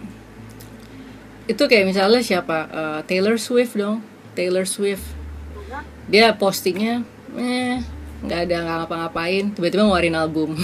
[1.47, 2.59] Itu kayak misalnya siapa?
[2.69, 4.03] Uh, Taylor Swift dong.
[4.35, 5.03] Taylor Swift.
[6.07, 7.03] Dia postingnya
[7.35, 7.83] eh
[8.23, 9.45] nggak ada nggak ngapa-ngapain.
[9.55, 10.55] Tiba-tiba ngeluarin album.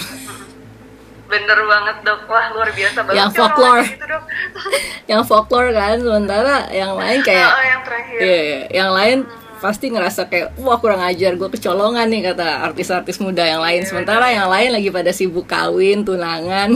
[1.32, 2.20] Bener banget dok.
[2.28, 3.84] Wah luar biasa banget yang folklore.
[3.88, 4.24] gitu, dok.
[5.10, 8.18] yang folklore kan sementara yang lain kayak Oh, yang terakhir.
[8.20, 8.60] Iya, iya.
[8.84, 9.18] yang lain
[9.62, 13.86] pasti ngerasa kayak wah kurang ajar gue kecolongan nih kata artis-artis muda yang lain.
[13.86, 16.74] Sementara yang lain lagi pada sibuk kawin tunangan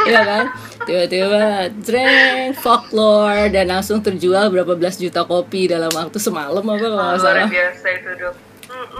[0.00, 0.44] Iya kan
[0.80, 6.96] tiba-tiba jreng folklore dan langsung terjual berapa belas juta kopi dalam waktu semalam apa kalau
[6.96, 8.34] Oh, nggak luar salah biasa itu dok.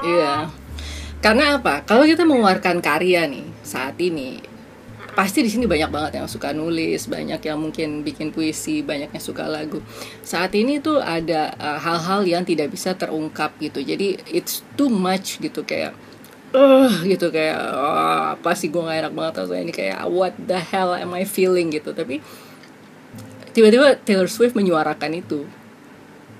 [0.04, 0.34] Iya.
[1.20, 1.84] Karena apa?
[1.84, 4.40] Kalau kita mengeluarkan karya nih saat ini,
[5.12, 9.24] pasti di sini banyak banget yang suka nulis, banyak yang mungkin bikin puisi, banyak yang
[9.24, 9.84] suka lagu.
[10.24, 13.84] Saat ini tuh ada uh, hal-hal yang tidak bisa terungkap gitu.
[13.84, 15.92] Jadi it's too much gitu kayak
[16.50, 20.58] eh gitu kayak "Ah, apa sih gue gak enak banget rasanya ini kayak what the
[20.58, 21.70] hell am I feeling?
[21.70, 21.94] Gitu.
[21.94, 22.18] Tapi
[23.54, 25.46] tiba-tiba Taylor Swift menyuarakan itu.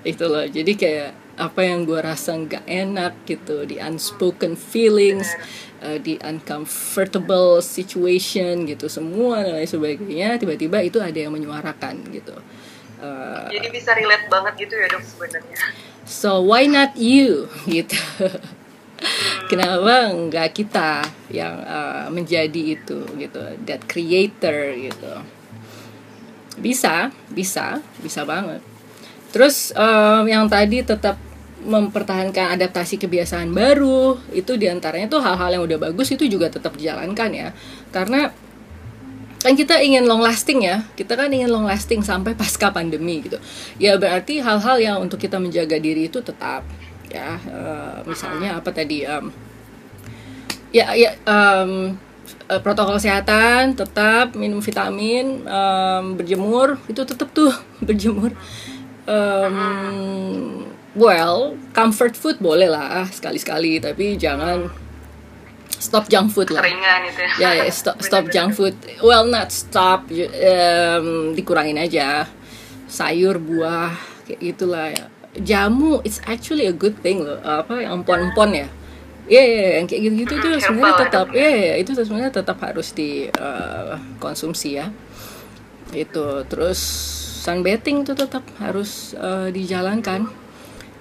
[0.03, 0.43] Itu loh.
[0.43, 5.31] Jadi kayak apa yang gue rasa nggak enak gitu di unspoken feelings
[5.81, 12.35] uh, di uncomfortable situation gitu semua dan lain sebagainya tiba-tiba itu ada yang menyuarakan gitu.
[13.01, 15.57] Uh, jadi bisa relate banget gitu ya dok sebenarnya.
[16.05, 17.47] So why not you?
[17.65, 17.97] Gitu
[19.51, 25.13] kenapa nggak kita yang uh, menjadi itu gitu that creator gitu.
[26.59, 28.61] Bisa bisa bisa banget.
[29.31, 31.17] Terus um, yang tadi tetap
[31.61, 36.75] mempertahankan adaptasi kebiasaan baru itu di antaranya tuh hal-hal yang udah bagus itu juga tetap
[36.75, 37.49] dijalankan ya.
[37.93, 38.33] Karena
[39.41, 43.41] kan kita ingin long lasting ya kita kan ingin long lasting sampai pasca pandemi gitu.
[43.81, 46.61] Ya berarti hal-hal yang untuk kita menjaga diri itu tetap
[47.11, 49.27] ya eh, misalnya apa tadi em,
[50.71, 57.51] ya ya eh, protokol kesehatan tetap minum vitamin em, berjemur itu tetap tuh
[57.87, 58.31] berjemur.
[59.01, 59.55] Em,
[60.95, 64.71] well comfort food boleh lah sekali-sekali tapi jangan
[65.75, 66.63] stop junk food lah.
[66.63, 67.33] Keringan itu ya.
[67.35, 68.75] Ya ya stop stop junk food.
[69.03, 72.29] Well not stop em, dikurangin aja.
[72.91, 73.95] Sayur buah
[74.27, 78.69] kayak gitulah ya jamu it's actually a good thing loh apa yang empon-empon ya
[79.31, 82.31] Iya, yeah, yang kayak gitu-gitu tuh Hmm, sebenarnya herbal tetap, ya, iya, yeah, itu sebenarnya
[82.35, 84.91] tetap harus dikonsumsi ya.
[85.95, 86.79] Itu terus
[87.45, 90.27] sunbathing itu tetap harus eh, dijalankan.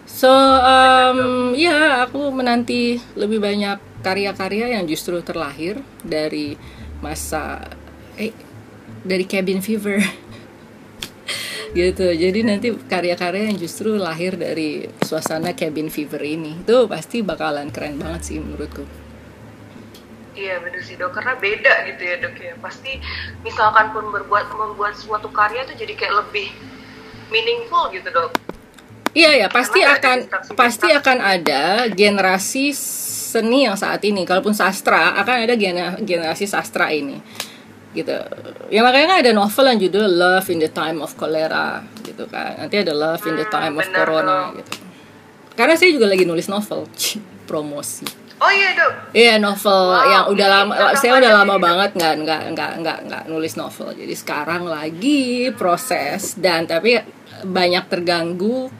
[0.07, 6.55] So, um, ya aku menanti lebih banyak karya-karya yang justru terlahir dari
[7.01, 7.66] masa
[8.14, 8.31] eh
[9.03, 9.99] dari cabin fever
[11.71, 17.71] gitu jadi nanti karya-karya yang justru lahir dari suasana cabin fever ini itu pasti bakalan
[17.71, 18.85] keren banget sih menurutku
[20.31, 22.55] Iya bener sih dok, karena beda gitu ya dok ya.
[22.62, 22.97] Pasti
[23.45, 26.49] misalkan pun berbuat membuat suatu karya itu jadi kayak lebih
[27.29, 28.33] meaningful gitu dok.
[29.11, 30.55] Iya ya, pasti Karena akan distraksi-distraksi.
[30.55, 32.71] pasti akan ada generasi
[33.35, 34.23] seni yang saat ini.
[34.23, 35.55] Kalaupun sastra akan ada
[35.99, 37.18] generasi sastra ini.
[37.91, 38.14] Gitu.
[38.70, 42.55] Ya makanya kan ada novel yang judul Love in the Time of Cholera gitu kan.
[42.57, 44.62] Nanti ada Love in the Hmm, Time of bener Corona dong.
[44.62, 44.72] gitu.
[45.59, 46.86] Karena saya juga lagi nulis novel,
[47.51, 48.07] promosi.
[48.41, 52.14] Oh iya dok, Iya novel Wow, yang udah ini lama, saya udah lama banget nggak
[52.24, 53.93] nggak nggak nggak nggak nulis novel.
[53.93, 56.97] Jadi sekarang lagi proses dan tapi
[57.43, 58.72] banyak terganggu.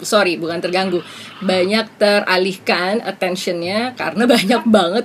[0.00, 1.04] Sorry, bukan terganggu,
[1.44, 5.04] banyak teralihkan attentionnya karena banyak banget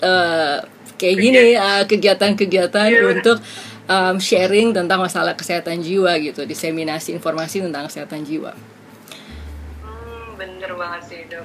[0.00, 0.58] eh,
[1.02, 3.42] kayak gini eh, kegiatan-kegiatan untuk
[3.90, 8.54] em, sharing tentang masalah kesehatan jiwa gitu, diseminasi informasi tentang kesehatan jiwa.
[9.82, 11.42] hmm, bener banget sih dok.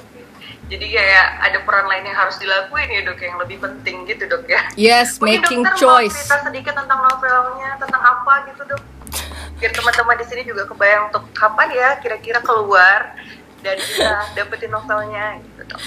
[0.67, 4.45] Jadi kayak ada peran lain yang harus dilakuin ya dok, yang lebih penting gitu dok
[4.45, 4.61] ya.
[4.75, 6.13] Yes, Mungkin making dokter choice.
[6.13, 8.83] mau cerita sedikit tentang novelnya, tentang apa gitu dok?
[9.57, 13.15] Biar teman-teman di sini juga kebayang untuk kapan ya kira-kira keluar
[13.63, 15.81] dan bisa dapetin novelnya gitu dok.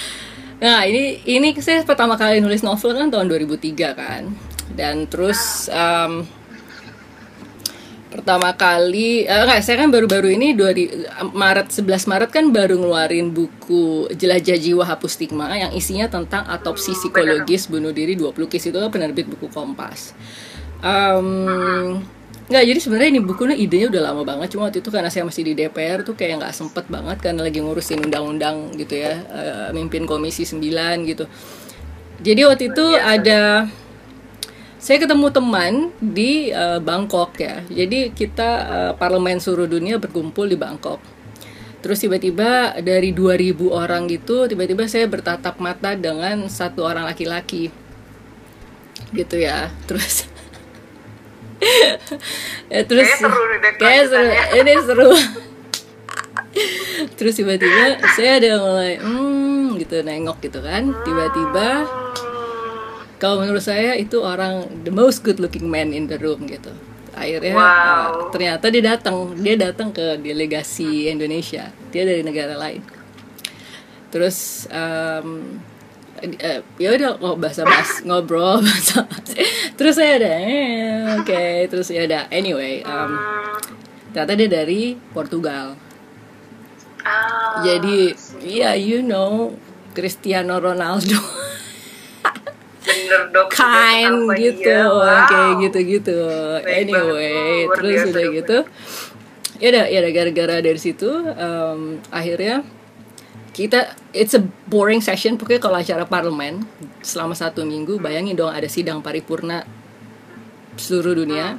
[0.60, 4.28] Nah, ini ini saya pertama kali nulis novel kan tahun 2003 kan.
[4.76, 6.28] Dan terus em,
[8.12, 10.84] pertama kali eh, enggak, saya kan baru-baru ini dua di,
[11.32, 16.92] Maret 11 Maret kan baru ngeluarin buku Jelajah Jiwa Hapus Stigma yang isinya tentang autopsi
[16.92, 20.12] Hmm, psikologis bunuh diri 20 case itu kan penerbit buku Kompas.
[20.84, 22.04] Em,
[22.50, 24.58] Nggak, jadi sebenarnya ini bukunya idenya udah lama banget.
[24.58, 27.62] Cuma waktu itu karena saya masih di DPR tuh kayak nggak sempet banget Karena lagi
[27.62, 30.58] ngurusin undang-undang gitu ya eh, Mimpin Komisi 9
[31.06, 31.30] gitu.
[32.20, 33.70] Jadi waktu itu ada
[34.80, 35.72] Saya ketemu teman
[36.02, 37.62] di eh, Bangkok ya.
[37.70, 40.98] Jadi kita eh, parlemen seluruh dunia berkumpul di Bangkok.
[41.86, 47.70] Terus tiba-tiba dari 2000 orang gitu Tiba-tiba saya bertatap mata dengan satu orang laki-laki.
[49.14, 49.70] Gitu ya.
[49.86, 50.29] Terus
[52.72, 53.42] ya, terus Kayaknya seru
[53.80, 54.30] kayak seru.
[54.60, 55.10] ini seru.
[57.16, 60.92] Terus tiba-tiba saya ada mulai hmm gitu nengok gitu kan.
[61.06, 61.86] Tiba-tiba
[63.20, 66.72] kalau menurut saya itu orang the most good looking man in the room gitu.
[67.12, 67.60] Akhirnya Wow.
[67.60, 69.36] uh, ternyata dia datang.
[69.36, 71.68] Dia datang ke delegasi Indonesia.
[71.92, 72.80] Dia dari negara lain.
[74.10, 75.60] Terus um,
[76.20, 79.04] eh, ya udah kok bahasa bahas ngobrol bahasa
[79.74, 81.42] terus saya ada eh, oke.
[81.72, 83.16] Terus ya ada anyway um,
[84.12, 85.74] ternyata dia dari Portugal.
[87.00, 88.12] Ah, jadi
[88.44, 89.56] ya you know
[89.96, 91.16] Cristiano Ronaldo.
[92.80, 94.84] Bener dok kind Apa gitu dia?
[94.88, 95.28] Wow.
[95.28, 96.20] kayak gitu gitu
[96.64, 98.58] anyway terus udah gitu.
[99.60, 102.64] Ya udah ya udah gara-gara dari situ um, akhirnya
[103.50, 105.34] kita it's a boring session.
[105.34, 106.62] Pokoknya kalau acara parlemen
[107.02, 109.66] selama satu minggu bayangin dong ada sidang paripurna
[110.78, 111.58] seluruh dunia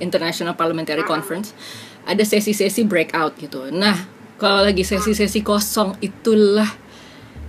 [0.00, 1.52] International Parliamentary Conference.
[2.06, 3.68] Ada sesi-sesi breakout gitu.
[3.68, 4.08] Nah
[4.40, 6.68] kalau lagi sesi-sesi kosong itulah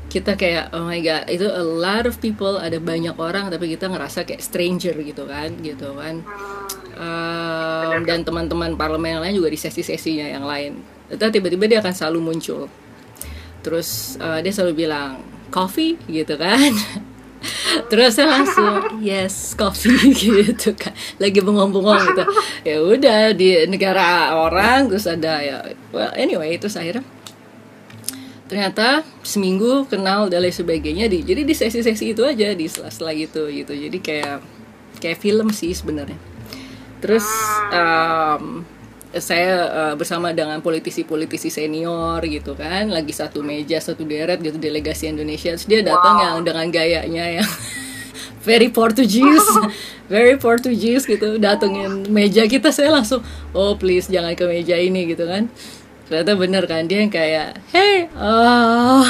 [0.07, 3.91] kita kayak oh my god itu a lot of people ada banyak orang tapi kita
[3.91, 6.23] ngerasa kayak stranger gitu kan gitu kan.
[6.97, 10.81] Um, dan teman-teman parlemen yang lain juga di sesi-sesinya yang lain.
[11.07, 12.67] Terus tiba-tiba dia akan selalu muncul
[13.67, 15.19] terus uh, dia selalu bilang
[15.51, 15.99] coffee?
[16.07, 16.71] gitu kan.
[17.91, 19.93] Terus saya langsung yes coffee.
[20.17, 20.91] Gitu kan.
[21.21, 22.23] Lagi bengong-bengong gitu.
[22.65, 25.57] Ya udah di negara orang terus ada ya
[25.93, 27.05] well anyway terus akhirnya
[28.47, 33.47] ternyata seminggu kenal dan lain sebagainya di jadi di sesi-sesi itu aja di sela-sela gitu
[33.51, 33.71] gitu.
[33.75, 34.37] Jadi kayak
[34.97, 36.17] kayak film sih sebenarnya.
[37.03, 37.27] Terus
[37.69, 38.65] um,
[39.19, 45.11] saya uh, bersama dengan politisi-politisi senior gitu kan lagi satu meja satu deret gitu delegasi
[45.11, 46.23] Indonesia terus dia datang Wow.
[46.23, 47.49] yang dengan gayanya yang
[48.47, 49.47] very Portuguese
[50.13, 53.19] very Portuguese gitu datengin meja kita saya langsung
[53.51, 55.51] oh please jangan ke meja ini gitu kan.
[56.07, 59.03] Ternyata bener kan dia yang kayak hey oh.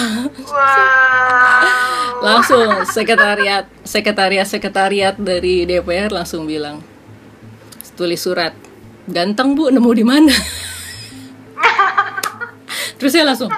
[0.49, 2.25] Wow.
[2.25, 6.81] Langsung sekretariat sekretariat sekretariat dari DPR langsung bilang
[7.93, 8.53] tulis surat
[9.09, 9.71] ganteng bu.
[9.71, 10.33] Nemu di mana?
[12.97, 13.51] Terus saya langsung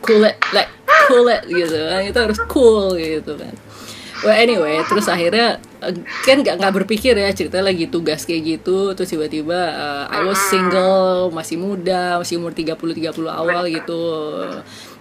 [0.00, 0.70] cool it like
[1.08, 1.76] cool it gitu.
[1.76, 3.54] Kan itu harus cool gitu kan.
[4.18, 5.94] Well anyway terus akhirnya eh,
[6.26, 8.96] kan nggak nggak berpikir ya cerita lagi tugas kayak gitu.
[8.98, 14.02] Terus tiba-tiba eh, I was single masih muda masih umur 30 30 awal gitu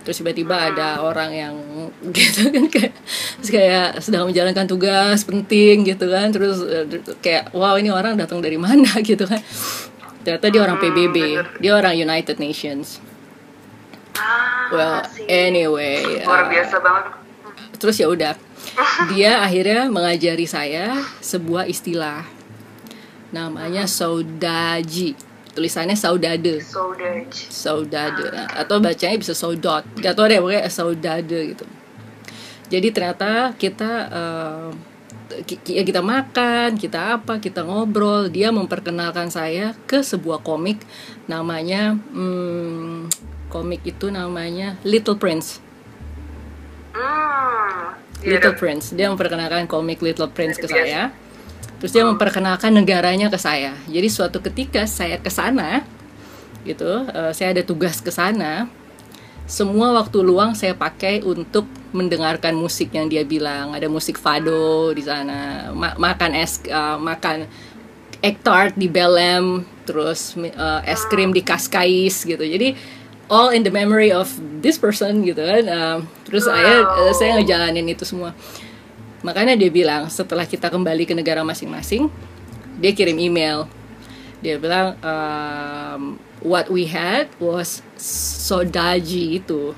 [0.07, 1.55] terus tiba-tiba ada orang yang
[2.15, 2.95] gitu kan kayak
[3.43, 6.31] terus kayak sedang menjalankan tugas penting gitu kan.
[6.31, 6.87] Terus eh,
[7.19, 8.87] kayak wow ini orang datang dari mana?
[9.03, 9.43] gitu kan.
[10.23, 11.17] Ternyata dia orang PBB
[11.59, 13.03] dia orang United Nations.
[14.15, 14.97] Ah, well
[15.27, 17.03] anyway luar eh, biasa banget.
[17.75, 18.33] terus ya udah.
[19.13, 22.25] Dia akhirnya mengajari saya sebuah istilah
[23.33, 25.26] namanya saudaji
[25.57, 31.65] tulisannya saudade saudade saudade atau bacanya bisa saudot gak tau deh pokoknya saudade gitu
[32.69, 33.91] jadi ternyata kita
[35.49, 40.77] ki- ya kita makan kita apa kita ngobrol dia memperkenalkan saya ke sebuah komik
[41.25, 43.09] namanya hmm,
[43.49, 45.57] komik itu namanya Little Prince
[46.93, 47.67] hmm
[48.25, 48.57] iya, Little.
[48.57, 48.97] Prince.
[48.97, 50.73] Dia memperkenalkan komik Little Prince ke Biasa.
[50.73, 51.01] saya.
[51.77, 53.77] Terus dia memperkenalkan negaranya ke saya.
[53.85, 55.85] Jadi suatu ketika saya ke sana,
[56.65, 58.65] gitu, eh, saya ada tugas ke sana.
[59.47, 61.63] Semua waktu luang saya pakai untuk
[61.95, 63.71] mendengarkan musik yang dia bilang.
[63.71, 67.47] Ada musik fado di sana, Ma- makan es, eh, makan
[68.19, 72.41] egg tart di Belem, terus eh, es krim di Cascais gitu.
[72.41, 72.73] Jadi
[73.29, 74.27] all in the memory of
[74.59, 75.63] this person gitu kan.
[75.63, 75.97] Eh,
[76.27, 78.33] terus saya eh, saya ngejalanin itu semua.
[79.25, 82.09] Makanya dia bilang setelah kita kembali ke negara masing-masing,
[82.77, 83.65] dia kirim email.
[84.45, 89.73] Dia bilang um, what we had was sodaji itu.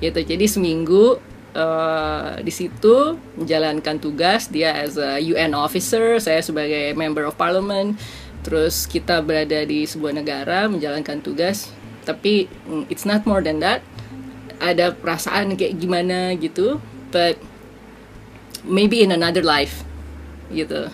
[0.00, 0.20] Gitu.
[0.24, 1.20] Jadi seminggu
[1.56, 7.96] uh, di situ menjalankan tugas dia as a UN officer, saya sebagai member of parliament.
[8.44, 11.68] Terus kita berada di sebuah negara menjalankan tugas,
[12.06, 13.84] tapi mm, it's not more than that.
[14.56, 16.80] Ada perasaan kayak gimana gitu,
[17.12, 17.36] but
[18.66, 19.86] maybe in another life
[20.52, 20.90] gitu.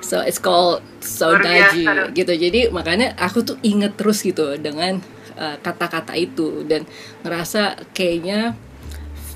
[0.00, 2.32] So it's called saudaji gitu.
[2.32, 4.98] Jadi makanya aku tuh inget terus gitu dengan
[5.36, 6.88] uh, kata-kata itu dan
[7.20, 8.56] ngerasa kayaknya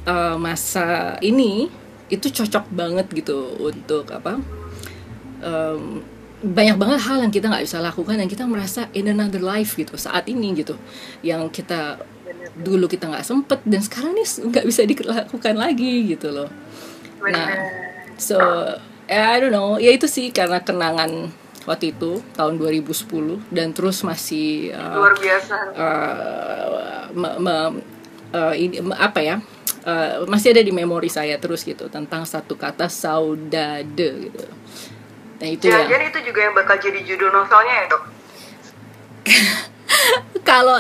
[0.09, 1.69] uh, masa ini
[2.09, 4.41] itu cocok banget gitu untuk apa?
[5.45, 6.01] um,
[6.45, 9.97] banyak banget hal yang kita nggak bisa lakukan dan kita merasa in another life gitu
[9.97, 10.77] saat ini gitu
[11.25, 12.01] yang kita
[12.61, 16.49] dulu kita nggak sempet dan sekarang nih nggak bisa dilakukan lagi gitu loh
[17.33, 17.49] nah
[18.21, 18.39] so
[19.09, 19.77] I don't know.
[19.77, 21.29] Ya itu sih karena kenangan
[21.69, 25.57] waktu itu tahun 2010 dan terus masih uh, luar biasa.
[25.77, 27.55] uh, me, me,
[28.37, 29.37] uh, ini apa ya
[29.89, 34.45] uh, masih ada di memori saya terus gitu tentang satu kata saudade gitu.
[35.41, 35.89] Nah itu ya, ya.
[35.89, 38.03] jadi itu juga yang bakal jadi judul novelnya ya dok?
[40.45, 40.77] Kalau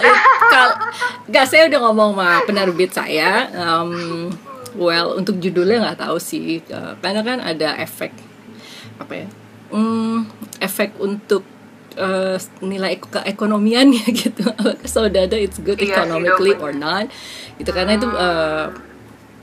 [0.53, 0.77] kalau
[1.25, 4.29] nggak saya udah ngomong sama penerbit saya um,
[4.75, 6.63] well untuk judulnya nggak tahu sih.
[6.71, 8.13] Uh, karena kan ada efek
[8.99, 9.27] apa ya?
[9.75, 10.29] Um,
[10.63, 11.43] efek untuk
[11.99, 14.45] uh, nilai keekonomiannya gitu.
[14.87, 17.11] So whether it's good iya, economically or not?
[17.59, 18.71] Gitu karena itu uh,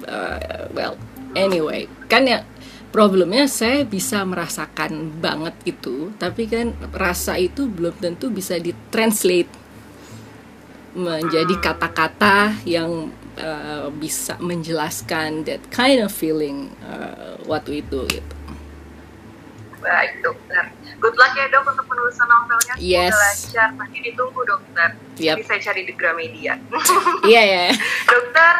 [0.08, 0.96] uh, well
[1.36, 1.88] anyway.
[2.12, 2.44] Kan ya
[2.92, 9.48] problemnya saya bisa merasakan banget itu tapi kan rasa itu belum tentu bisa ditranslate
[10.92, 18.36] menjadi kata-kata yang uh, bisa menjelaskan that kind of feeling uh, waktu itu gitu
[19.82, 20.70] Baik dokter.
[21.02, 22.74] Good luck ya dok untuk penulisan novelnya.
[22.78, 23.10] Yes.
[23.10, 23.70] Semoga lancar.
[23.82, 24.90] Masih ditunggu dokter.
[25.18, 25.36] Yep.
[25.42, 26.54] Jadi saya cari di Gramedia.
[27.26, 27.64] Iya ya.
[28.06, 28.54] Dokter.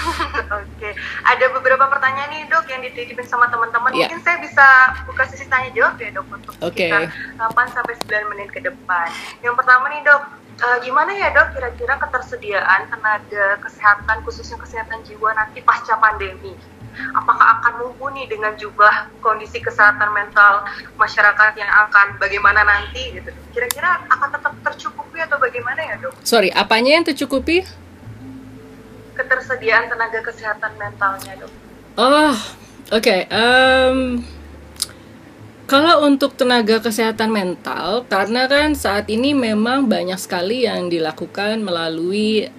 [0.56, 0.68] Oke.
[0.80, 0.92] Okay.
[1.28, 3.92] Ada beberapa pertanyaan nih dok yang dititipin sama teman-teman.
[3.92, 4.08] Yeah.
[4.08, 4.66] Mungkin saya bisa
[5.04, 6.88] buka sesi tanya jawab ya dok untuk okay.
[6.88, 9.08] sekitar 8 sampai 9 menit ke depan.
[9.44, 10.22] Yang pertama nih dok,
[10.60, 16.52] uh, gimana ya dok kira-kira ketersediaan tenaga kesehatan khususnya kesehatan jiwa nanti pasca pandemi?
[16.92, 20.64] apakah akan mumpuni dengan jumlah kondisi kesehatan mental
[21.00, 26.12] masyarakat yang akan bagaimana nanti gitu kira-kira akan tetap tercukupi atau bagaimana ya dok?
[26.24, 27.64] Sorry, apanya yang tercukupi?
[29.16, 31.52] Ketersediaan tenaga kesehatan mentalnya dok.
[32.00, 32.32] Oh,
[32.92, 33.00] oke.
[33.00, 33.28] Okay.
[33.28, 34.24] Um,
[35.72, 42.52] kalau untuk tenaga kesehatan mental, karena kan saat ini memang banyak sekali yang dilakukan melalui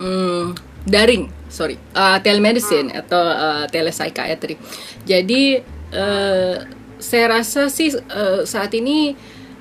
[0.00, 0.56] um,
[0.88, 3.00] daring sorry uh, telemedicine hmm.
[3.04, 4.56] atau uh, telepsychiatry
[5.04, 5.60] jadi
[5.92, 6.56] uh,
[6.96, 9.12] saya rasa sih uh, saat ini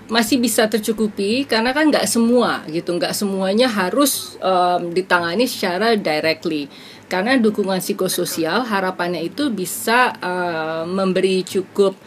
[0.10, 6.66] masih bisa tercukupi karena kan nggak semua gitu nggak semuanya harus um, ditangani secara directly
[7.10, 11.98] karena dukungan psikososial harapannya itu bisa uh, memberi cukup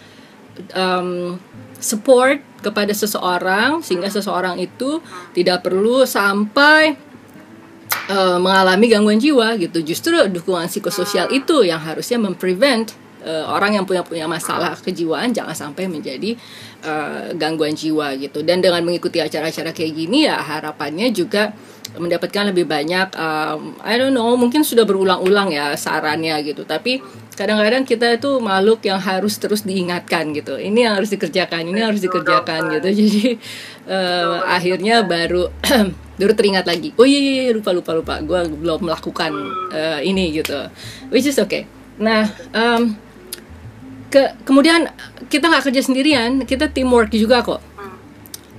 [0.78, 1.36] um,
[1.82, 5.02] support kepada seseorang sehingga seseorang itu
[5.34, 6.94] tidak perlu sampai
[8.06, 9.82] uh, mengalami gangguan jiwa gitu.
[9.82, 12.94] Justru dukungan psikososial itu yang harusnya memprevent
[13.26, 16.38] uh, orang yang punya punya masalah kejiwaan jangan sampai menjadi
[16.86, 18.46] uh, gangguan jiwa gitu.
[18.46, 21.50] Dan dengan mengikuti acara-acara kayak gini ya harapannya juga
[21.92, 26.64] mendapatkan lebih banyak um, I don't know mungkin sudah berulang-ulang ya sarannya gitu.
[26.64, 27.04] Tapi
[27.36, 30.56] kadang-kadang kita itu makhluk yang harus terus diingatkan gitu.
[30.56, 32.88] Ini yang harus dikerjakan ini harus dikerjakan gitu.
[33.00, 33.26] Jadi
[33.88, 35.52] uh, akhirnya baru
[36.20, 36.96] baru teringat lagi.
[36.96, 38.14] Oh iya, iya, iya lupa lupa lupa.
[38.24, 39.32] Gue belum melakukan
[39.72, 40.56] uh, ini gitu.
[41.12, 41.68] Which is okay.
[42.00, 42.96] Nah um,
[44.08, 44.88] ke kemudian
[45.28, 47.60] kita nggak kerja sendirian kita teamwork juga kok.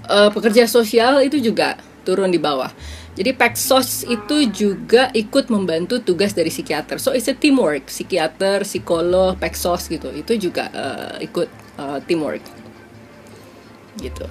[0.03, 2.67] Uh, pekerja sosial itu juga turun di bawah
[3.14, 6.97] jadi Pexos itu juga ikut membantu tugas dari psikiater.
[6.97, 7.86] So it's a teamwork.
[7.86, 10.09] Psikiater, psikolog, Pexos gitu.
[10.09, 11.45] Itu juga uh, ikut
[11.78, 12.41] uh, teamwork.
[14.01, 14.26] Gitu.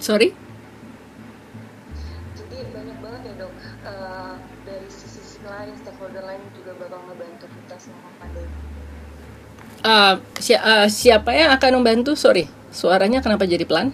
[0.00, 0.49] Sorry?
[9.84, 12.16] Uh, si uh, siapa yang akan membantu?
[12.16, 13.92] Sorry, suaranya kenapa jadi pelan?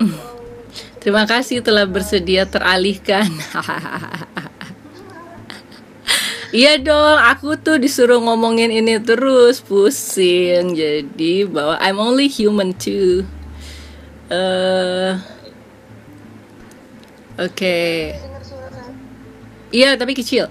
[1.00, 3.28] Terima kasih telah bersedia teralihkan.
[6.50, 10.74] Iya dong, aku tuh disuruh ngomongin ini terus pusing.
[10.74, 13.22] Jadi bahwa I'm only human too.
[14.26, 15.14] Uh,
[17.40, 17.56] Oke.
[17.56, 17.96] Okay.
[19.70, 20.50] Iya, tapi kecil.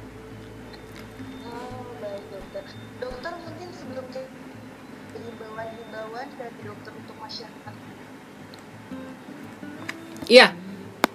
[10.30, 10.54] Iya,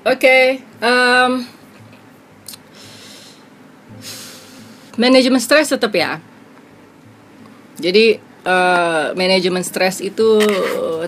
[0.05, 0.19] oke.
[0.19, 0.45] Okay.
[0.83, 1.47] Um,
[5.01, 6.19] manajemen stres tetap ya?
[7.79, 10.39] Jadi uh, manajemen stres itu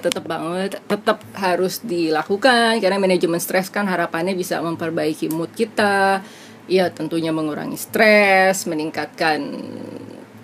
[0.02, 2.82] tetap banget tetap harus dilakukan.
[2.82, 6.24] Karena manajemen stres kan harapannya bisa memperbaiki mood kita
[6.66, 9.38] ya tentunya mengurangi stres meningkatkan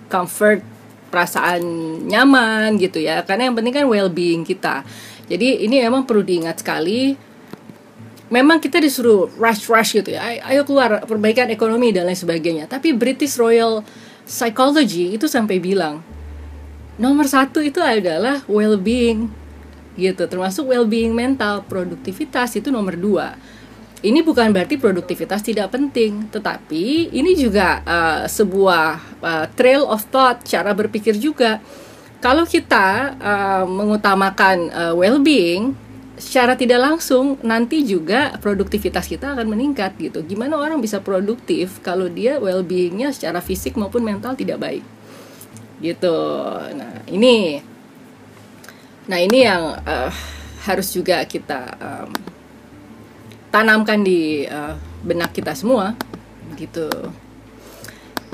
[0.07, 0.63] comfort
[1.11, 1.61] perasaan
[2.07, 3.21] nyaman gitu ya.
[3.27, 4.81] Karena yang penting kan well being kita.
[5.27, 7.15] Jadi ini memang perlu diingat sekali
[8.33, 10.41] memang kita disuruh rush rush gitu ya.
[10.41, 12.65] Ayo keluar perbaikan ekonomi dan lain sebagainya.
[12.65, 13.85] Tapi British Royal
[14.25, 16.01] Psychology itu sampai bilang
[16.97, 19.29] nomor satu itu adalah well-being
[19.93, 20.25] gitu.
[20.25, 23.37] Termasuk well-being mental produktivitas itu nomor dua.
[24.03, 30.43] Ini bukan berarti produktivitas tidak penting, tetapi ini juga uh, sebuah uh, trail of thought,
[30.43, 31.63] cara berpikir juga.
[32.19, 35.71] Kalau kita uh, mengutamakan uh, well-being,
[36.23, 40.23] secara tidak langsung nanti juga produktivitas kita akan meningkat gitu.
[40.23, 44.83] Gimana orang bisa produktif kalau dia well-beingnya secara fisik maupun mental tidak baik,
[45.83, 46.15] gitu.
[46.73, 47.59] Nah ini,
[49.11, 50.11] nah ini yang uh,
[50.63, 52.11] harus juga kita um,
[53.51, 55.93] tanamkan di uh, benak kita semua,
[56.55, 56.87] gitu.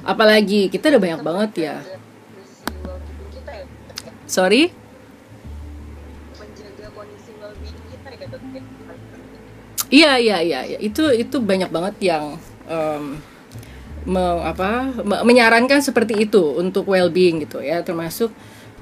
[0.05, 1.75] Apalagi kita udah banyak banget ya.
[4.29, 4.78] Sorry.
[9.89, 10.77] Iya iya iya ya.
[10.77, 12.37] itu itu banyak banget yang
[12.69, 13.17] um,
[14.05, 18.29] me, apa me, menyarankan seperti itu untuk well-being gitu ya termasuk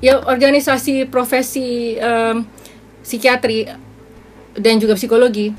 [0.03, 2.43] ya organisasi profesi um,
[3.01, 3.72] psikiatri
[4.60, 5.55] dan juga psikologi.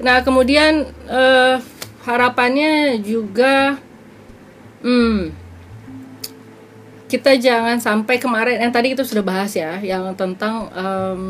[0.00, 1.60] Nah kemudian uh,
[2.08, 3.76] harapannya juga
[4.80, 5.36] hmm,
[7.12, 11.22] kita jangan sampai kemarin yang tadi itu sudah bahas ya yang tentang um,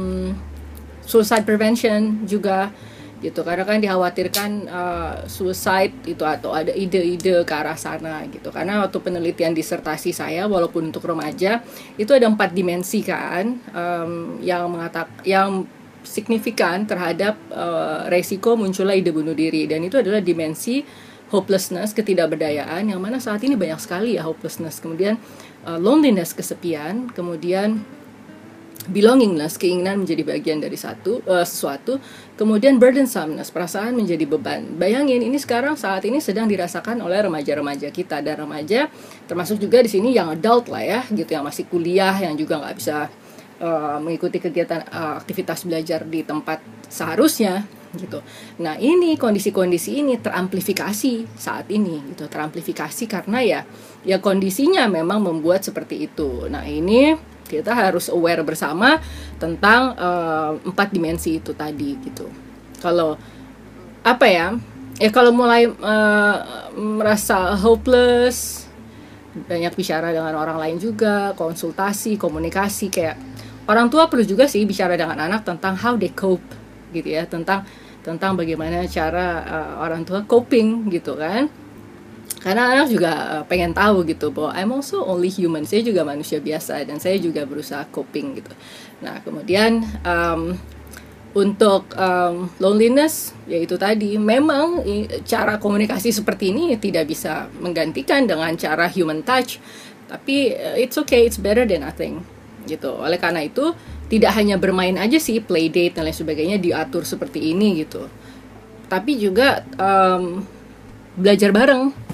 [1.03, 2.71] suicide prevention juga
[3.19, 3.43] gitu.
[3.43, 8.51] Karena kan dikhawatirkan uh, suicide itu atau ada ide-ide ke arah sana gitu.
[8.55, 11.63] Karena waktu penelitian disertasi saya walaupun untuk remaja
[11.99, 15.67] itu ada empat dimensi kan um, yang mengatak yang
[16.07, 19.67] signifikan terhadap uh, resiko munculnya ide bunuh diri.
[19.67, 20.83] Dan itu adalah dimensi
[21.29, 24.81] hopelessness ketidakberdayaan yang mana saat ini banyak sekali ya hopelessness.
[24.81, 25.21] Kemudian
[25.69, 27.85] uh, loneliness kesepian kemudian
[28.89, 32.01] belongingness, keinginan menjadi bagian dari satu uh, sesuatu,
[32.41, 34.65] kemudian burdensomeness, perasaan menjadi beban.
[34.81, 38.89] Bayangin ini sekarang saat ini sedang dirasakan oleh remaja-remaja kita dan remaja
[39.29, 42.77] termasuk juga di sini yang adult lah ya, gitu yang masih kuliah yang juga nggak
[42.81, 43.13] bisa
[43.61, 48.21] uh, mengikuti kegiatan uh, aktivitas belajar di tempat seharusnya gitu.
[48.61, 53.61] Nah ini kondisi-kondisi ini teramplifikasi saat ini gitu teramplifikasi karena ya
[54.05, 56.49] ya kondisinya memang membuat seperti itu.
[56.53, 57.17] Nah ini
[57.49, 59.01] kita harus aware bersama
[59.41, 62.29] tentang uh, empat dimensi itu tadi gitu.
[62.79, 63.17] Kalau
[64.05, 64.55] apa ya
[65.01, 66.37] ya kalau mulai uh,
[66.77, 68.69] merasa hopeless
[69.35, 73.17] banyak bicara dengan orang lain juga konsultasi komunikasi kayak
[73.71, 76.43] orang tua perlu juga sih bicara dengan anak tentang how they cope
[76.91, 77.63] gitu ya tentang
[78.03, 81.47] tentang bagaimana cara uh, orang tua coping gitu kan
[82.49, 85.69] karena anak juga eh, pengen tahu gitu bahwa I'm also only human.
[85.69, 88.53] Saya juga manusia biasa dan saya juga berusaha coping gitu.
[89.05, 90.57] Nah kemudian um,
[91.37, 94.17] untuk um, loneliness yaitu tadi.
[94.17, 94.81] Memang
[95.29, 99.61] cara komunikasi seperti ini tidak bisa menggantikan dengan cara human touch.
[100.09, 102.25] Tapi uh, it's okay it's better than nothing
[102.65, 102.97] gitu.
[102.97, 103.77] Oleh karena itu
[104.09, 108.09] tidak hanya bermain aja sih play date dan lain sebagainya diatur seperti ini gitu.
[108.89, 110.41] Tapi juga um,
[111.13, 112.08] belajar bareng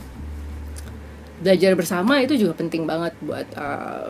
[1.45, 4.09] belajar bersama itu juga penting banget buat uh,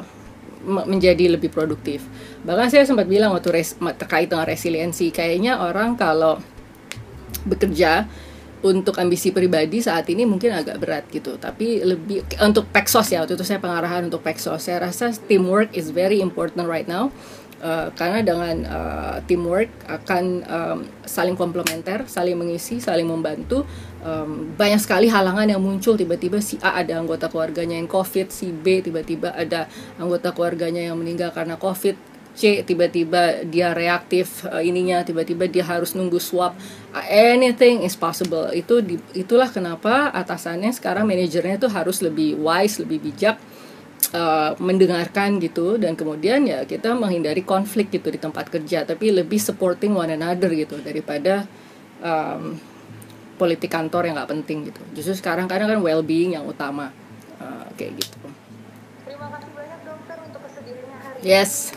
[0.64, 2.06] menjadi lebih produktif.
[2.46, 6.40] Bahkan saya sempat bilang waktu res, terkait dengan resiliensi, kayaknya orang kalau
[7.44, 8.08] bekerja
[8.64, 11.36] untuk ambisi pribadi saat ini mungkin agak berat gitu.
[11.36, 14.64] Tapi lebih untuk Pexos ya waktu itu saya pengarahan untuk Pexos.
[14.64, 17.12] Saya rasa teamwork is very important right now
[17.64, 20.78] Uh, karena dengan uh, teamwork akan um,
[21.08, 23.64] saling komplementer, saling mengisi, saling membantu.
[24.04, 28.52] Um, banyak sekali halangan yang muncul tiba-tiba si A ada anggota keluarganya yang COVID, si
[28.52, 29.64] B tiba-tiba ada
[29.96, 31.96] anggota keluarganya yang meninggal karena COVID,
[32.36, 36.52] C tiba-tiba dia reaktif uh, ininya, tiba-tiba dia harus nunggu swab.
[37.08, 38.52] Anything is possible.
[38.52, 43.40] Itu di, itulah kenapa atasannya sekarang manajernya itu harus lebih wise, lebih bijak
[44.14, 49.42] uh, mendengarkan gitu dan kemudian ya kita menghindari konflik gitu di tempat kerja tapi lebih
[49.42, 51.44] supporting one another gitu daripada
[51.98, 52.56] um,
[53.34, 54.80] politik kantor yang nggak penting gitu.
[54.94, 56.94] Justru sekarang kadang kan well being yang utama
[57.42, 58.16] uh, kayak gitu.
[59.02, 61.26] Terima kasih banyak dokter untuk kesediaannya hari ini.
[61.26, 61.74] Yes.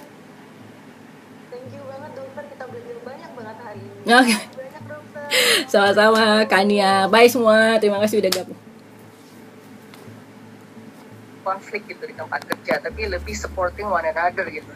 [1.49, 4.13] Thank you banget dokter kita belajar banyak banget hari ini.
[4.13, 4.39] Okay.
[5.67, 7.81] sama-sama Kania bye semua.
[7.81, 8.56] Terima kasih udah gabung
[11.47, 14.75] konflik gitu di tempat kerja tapi lebih supporting one another gitu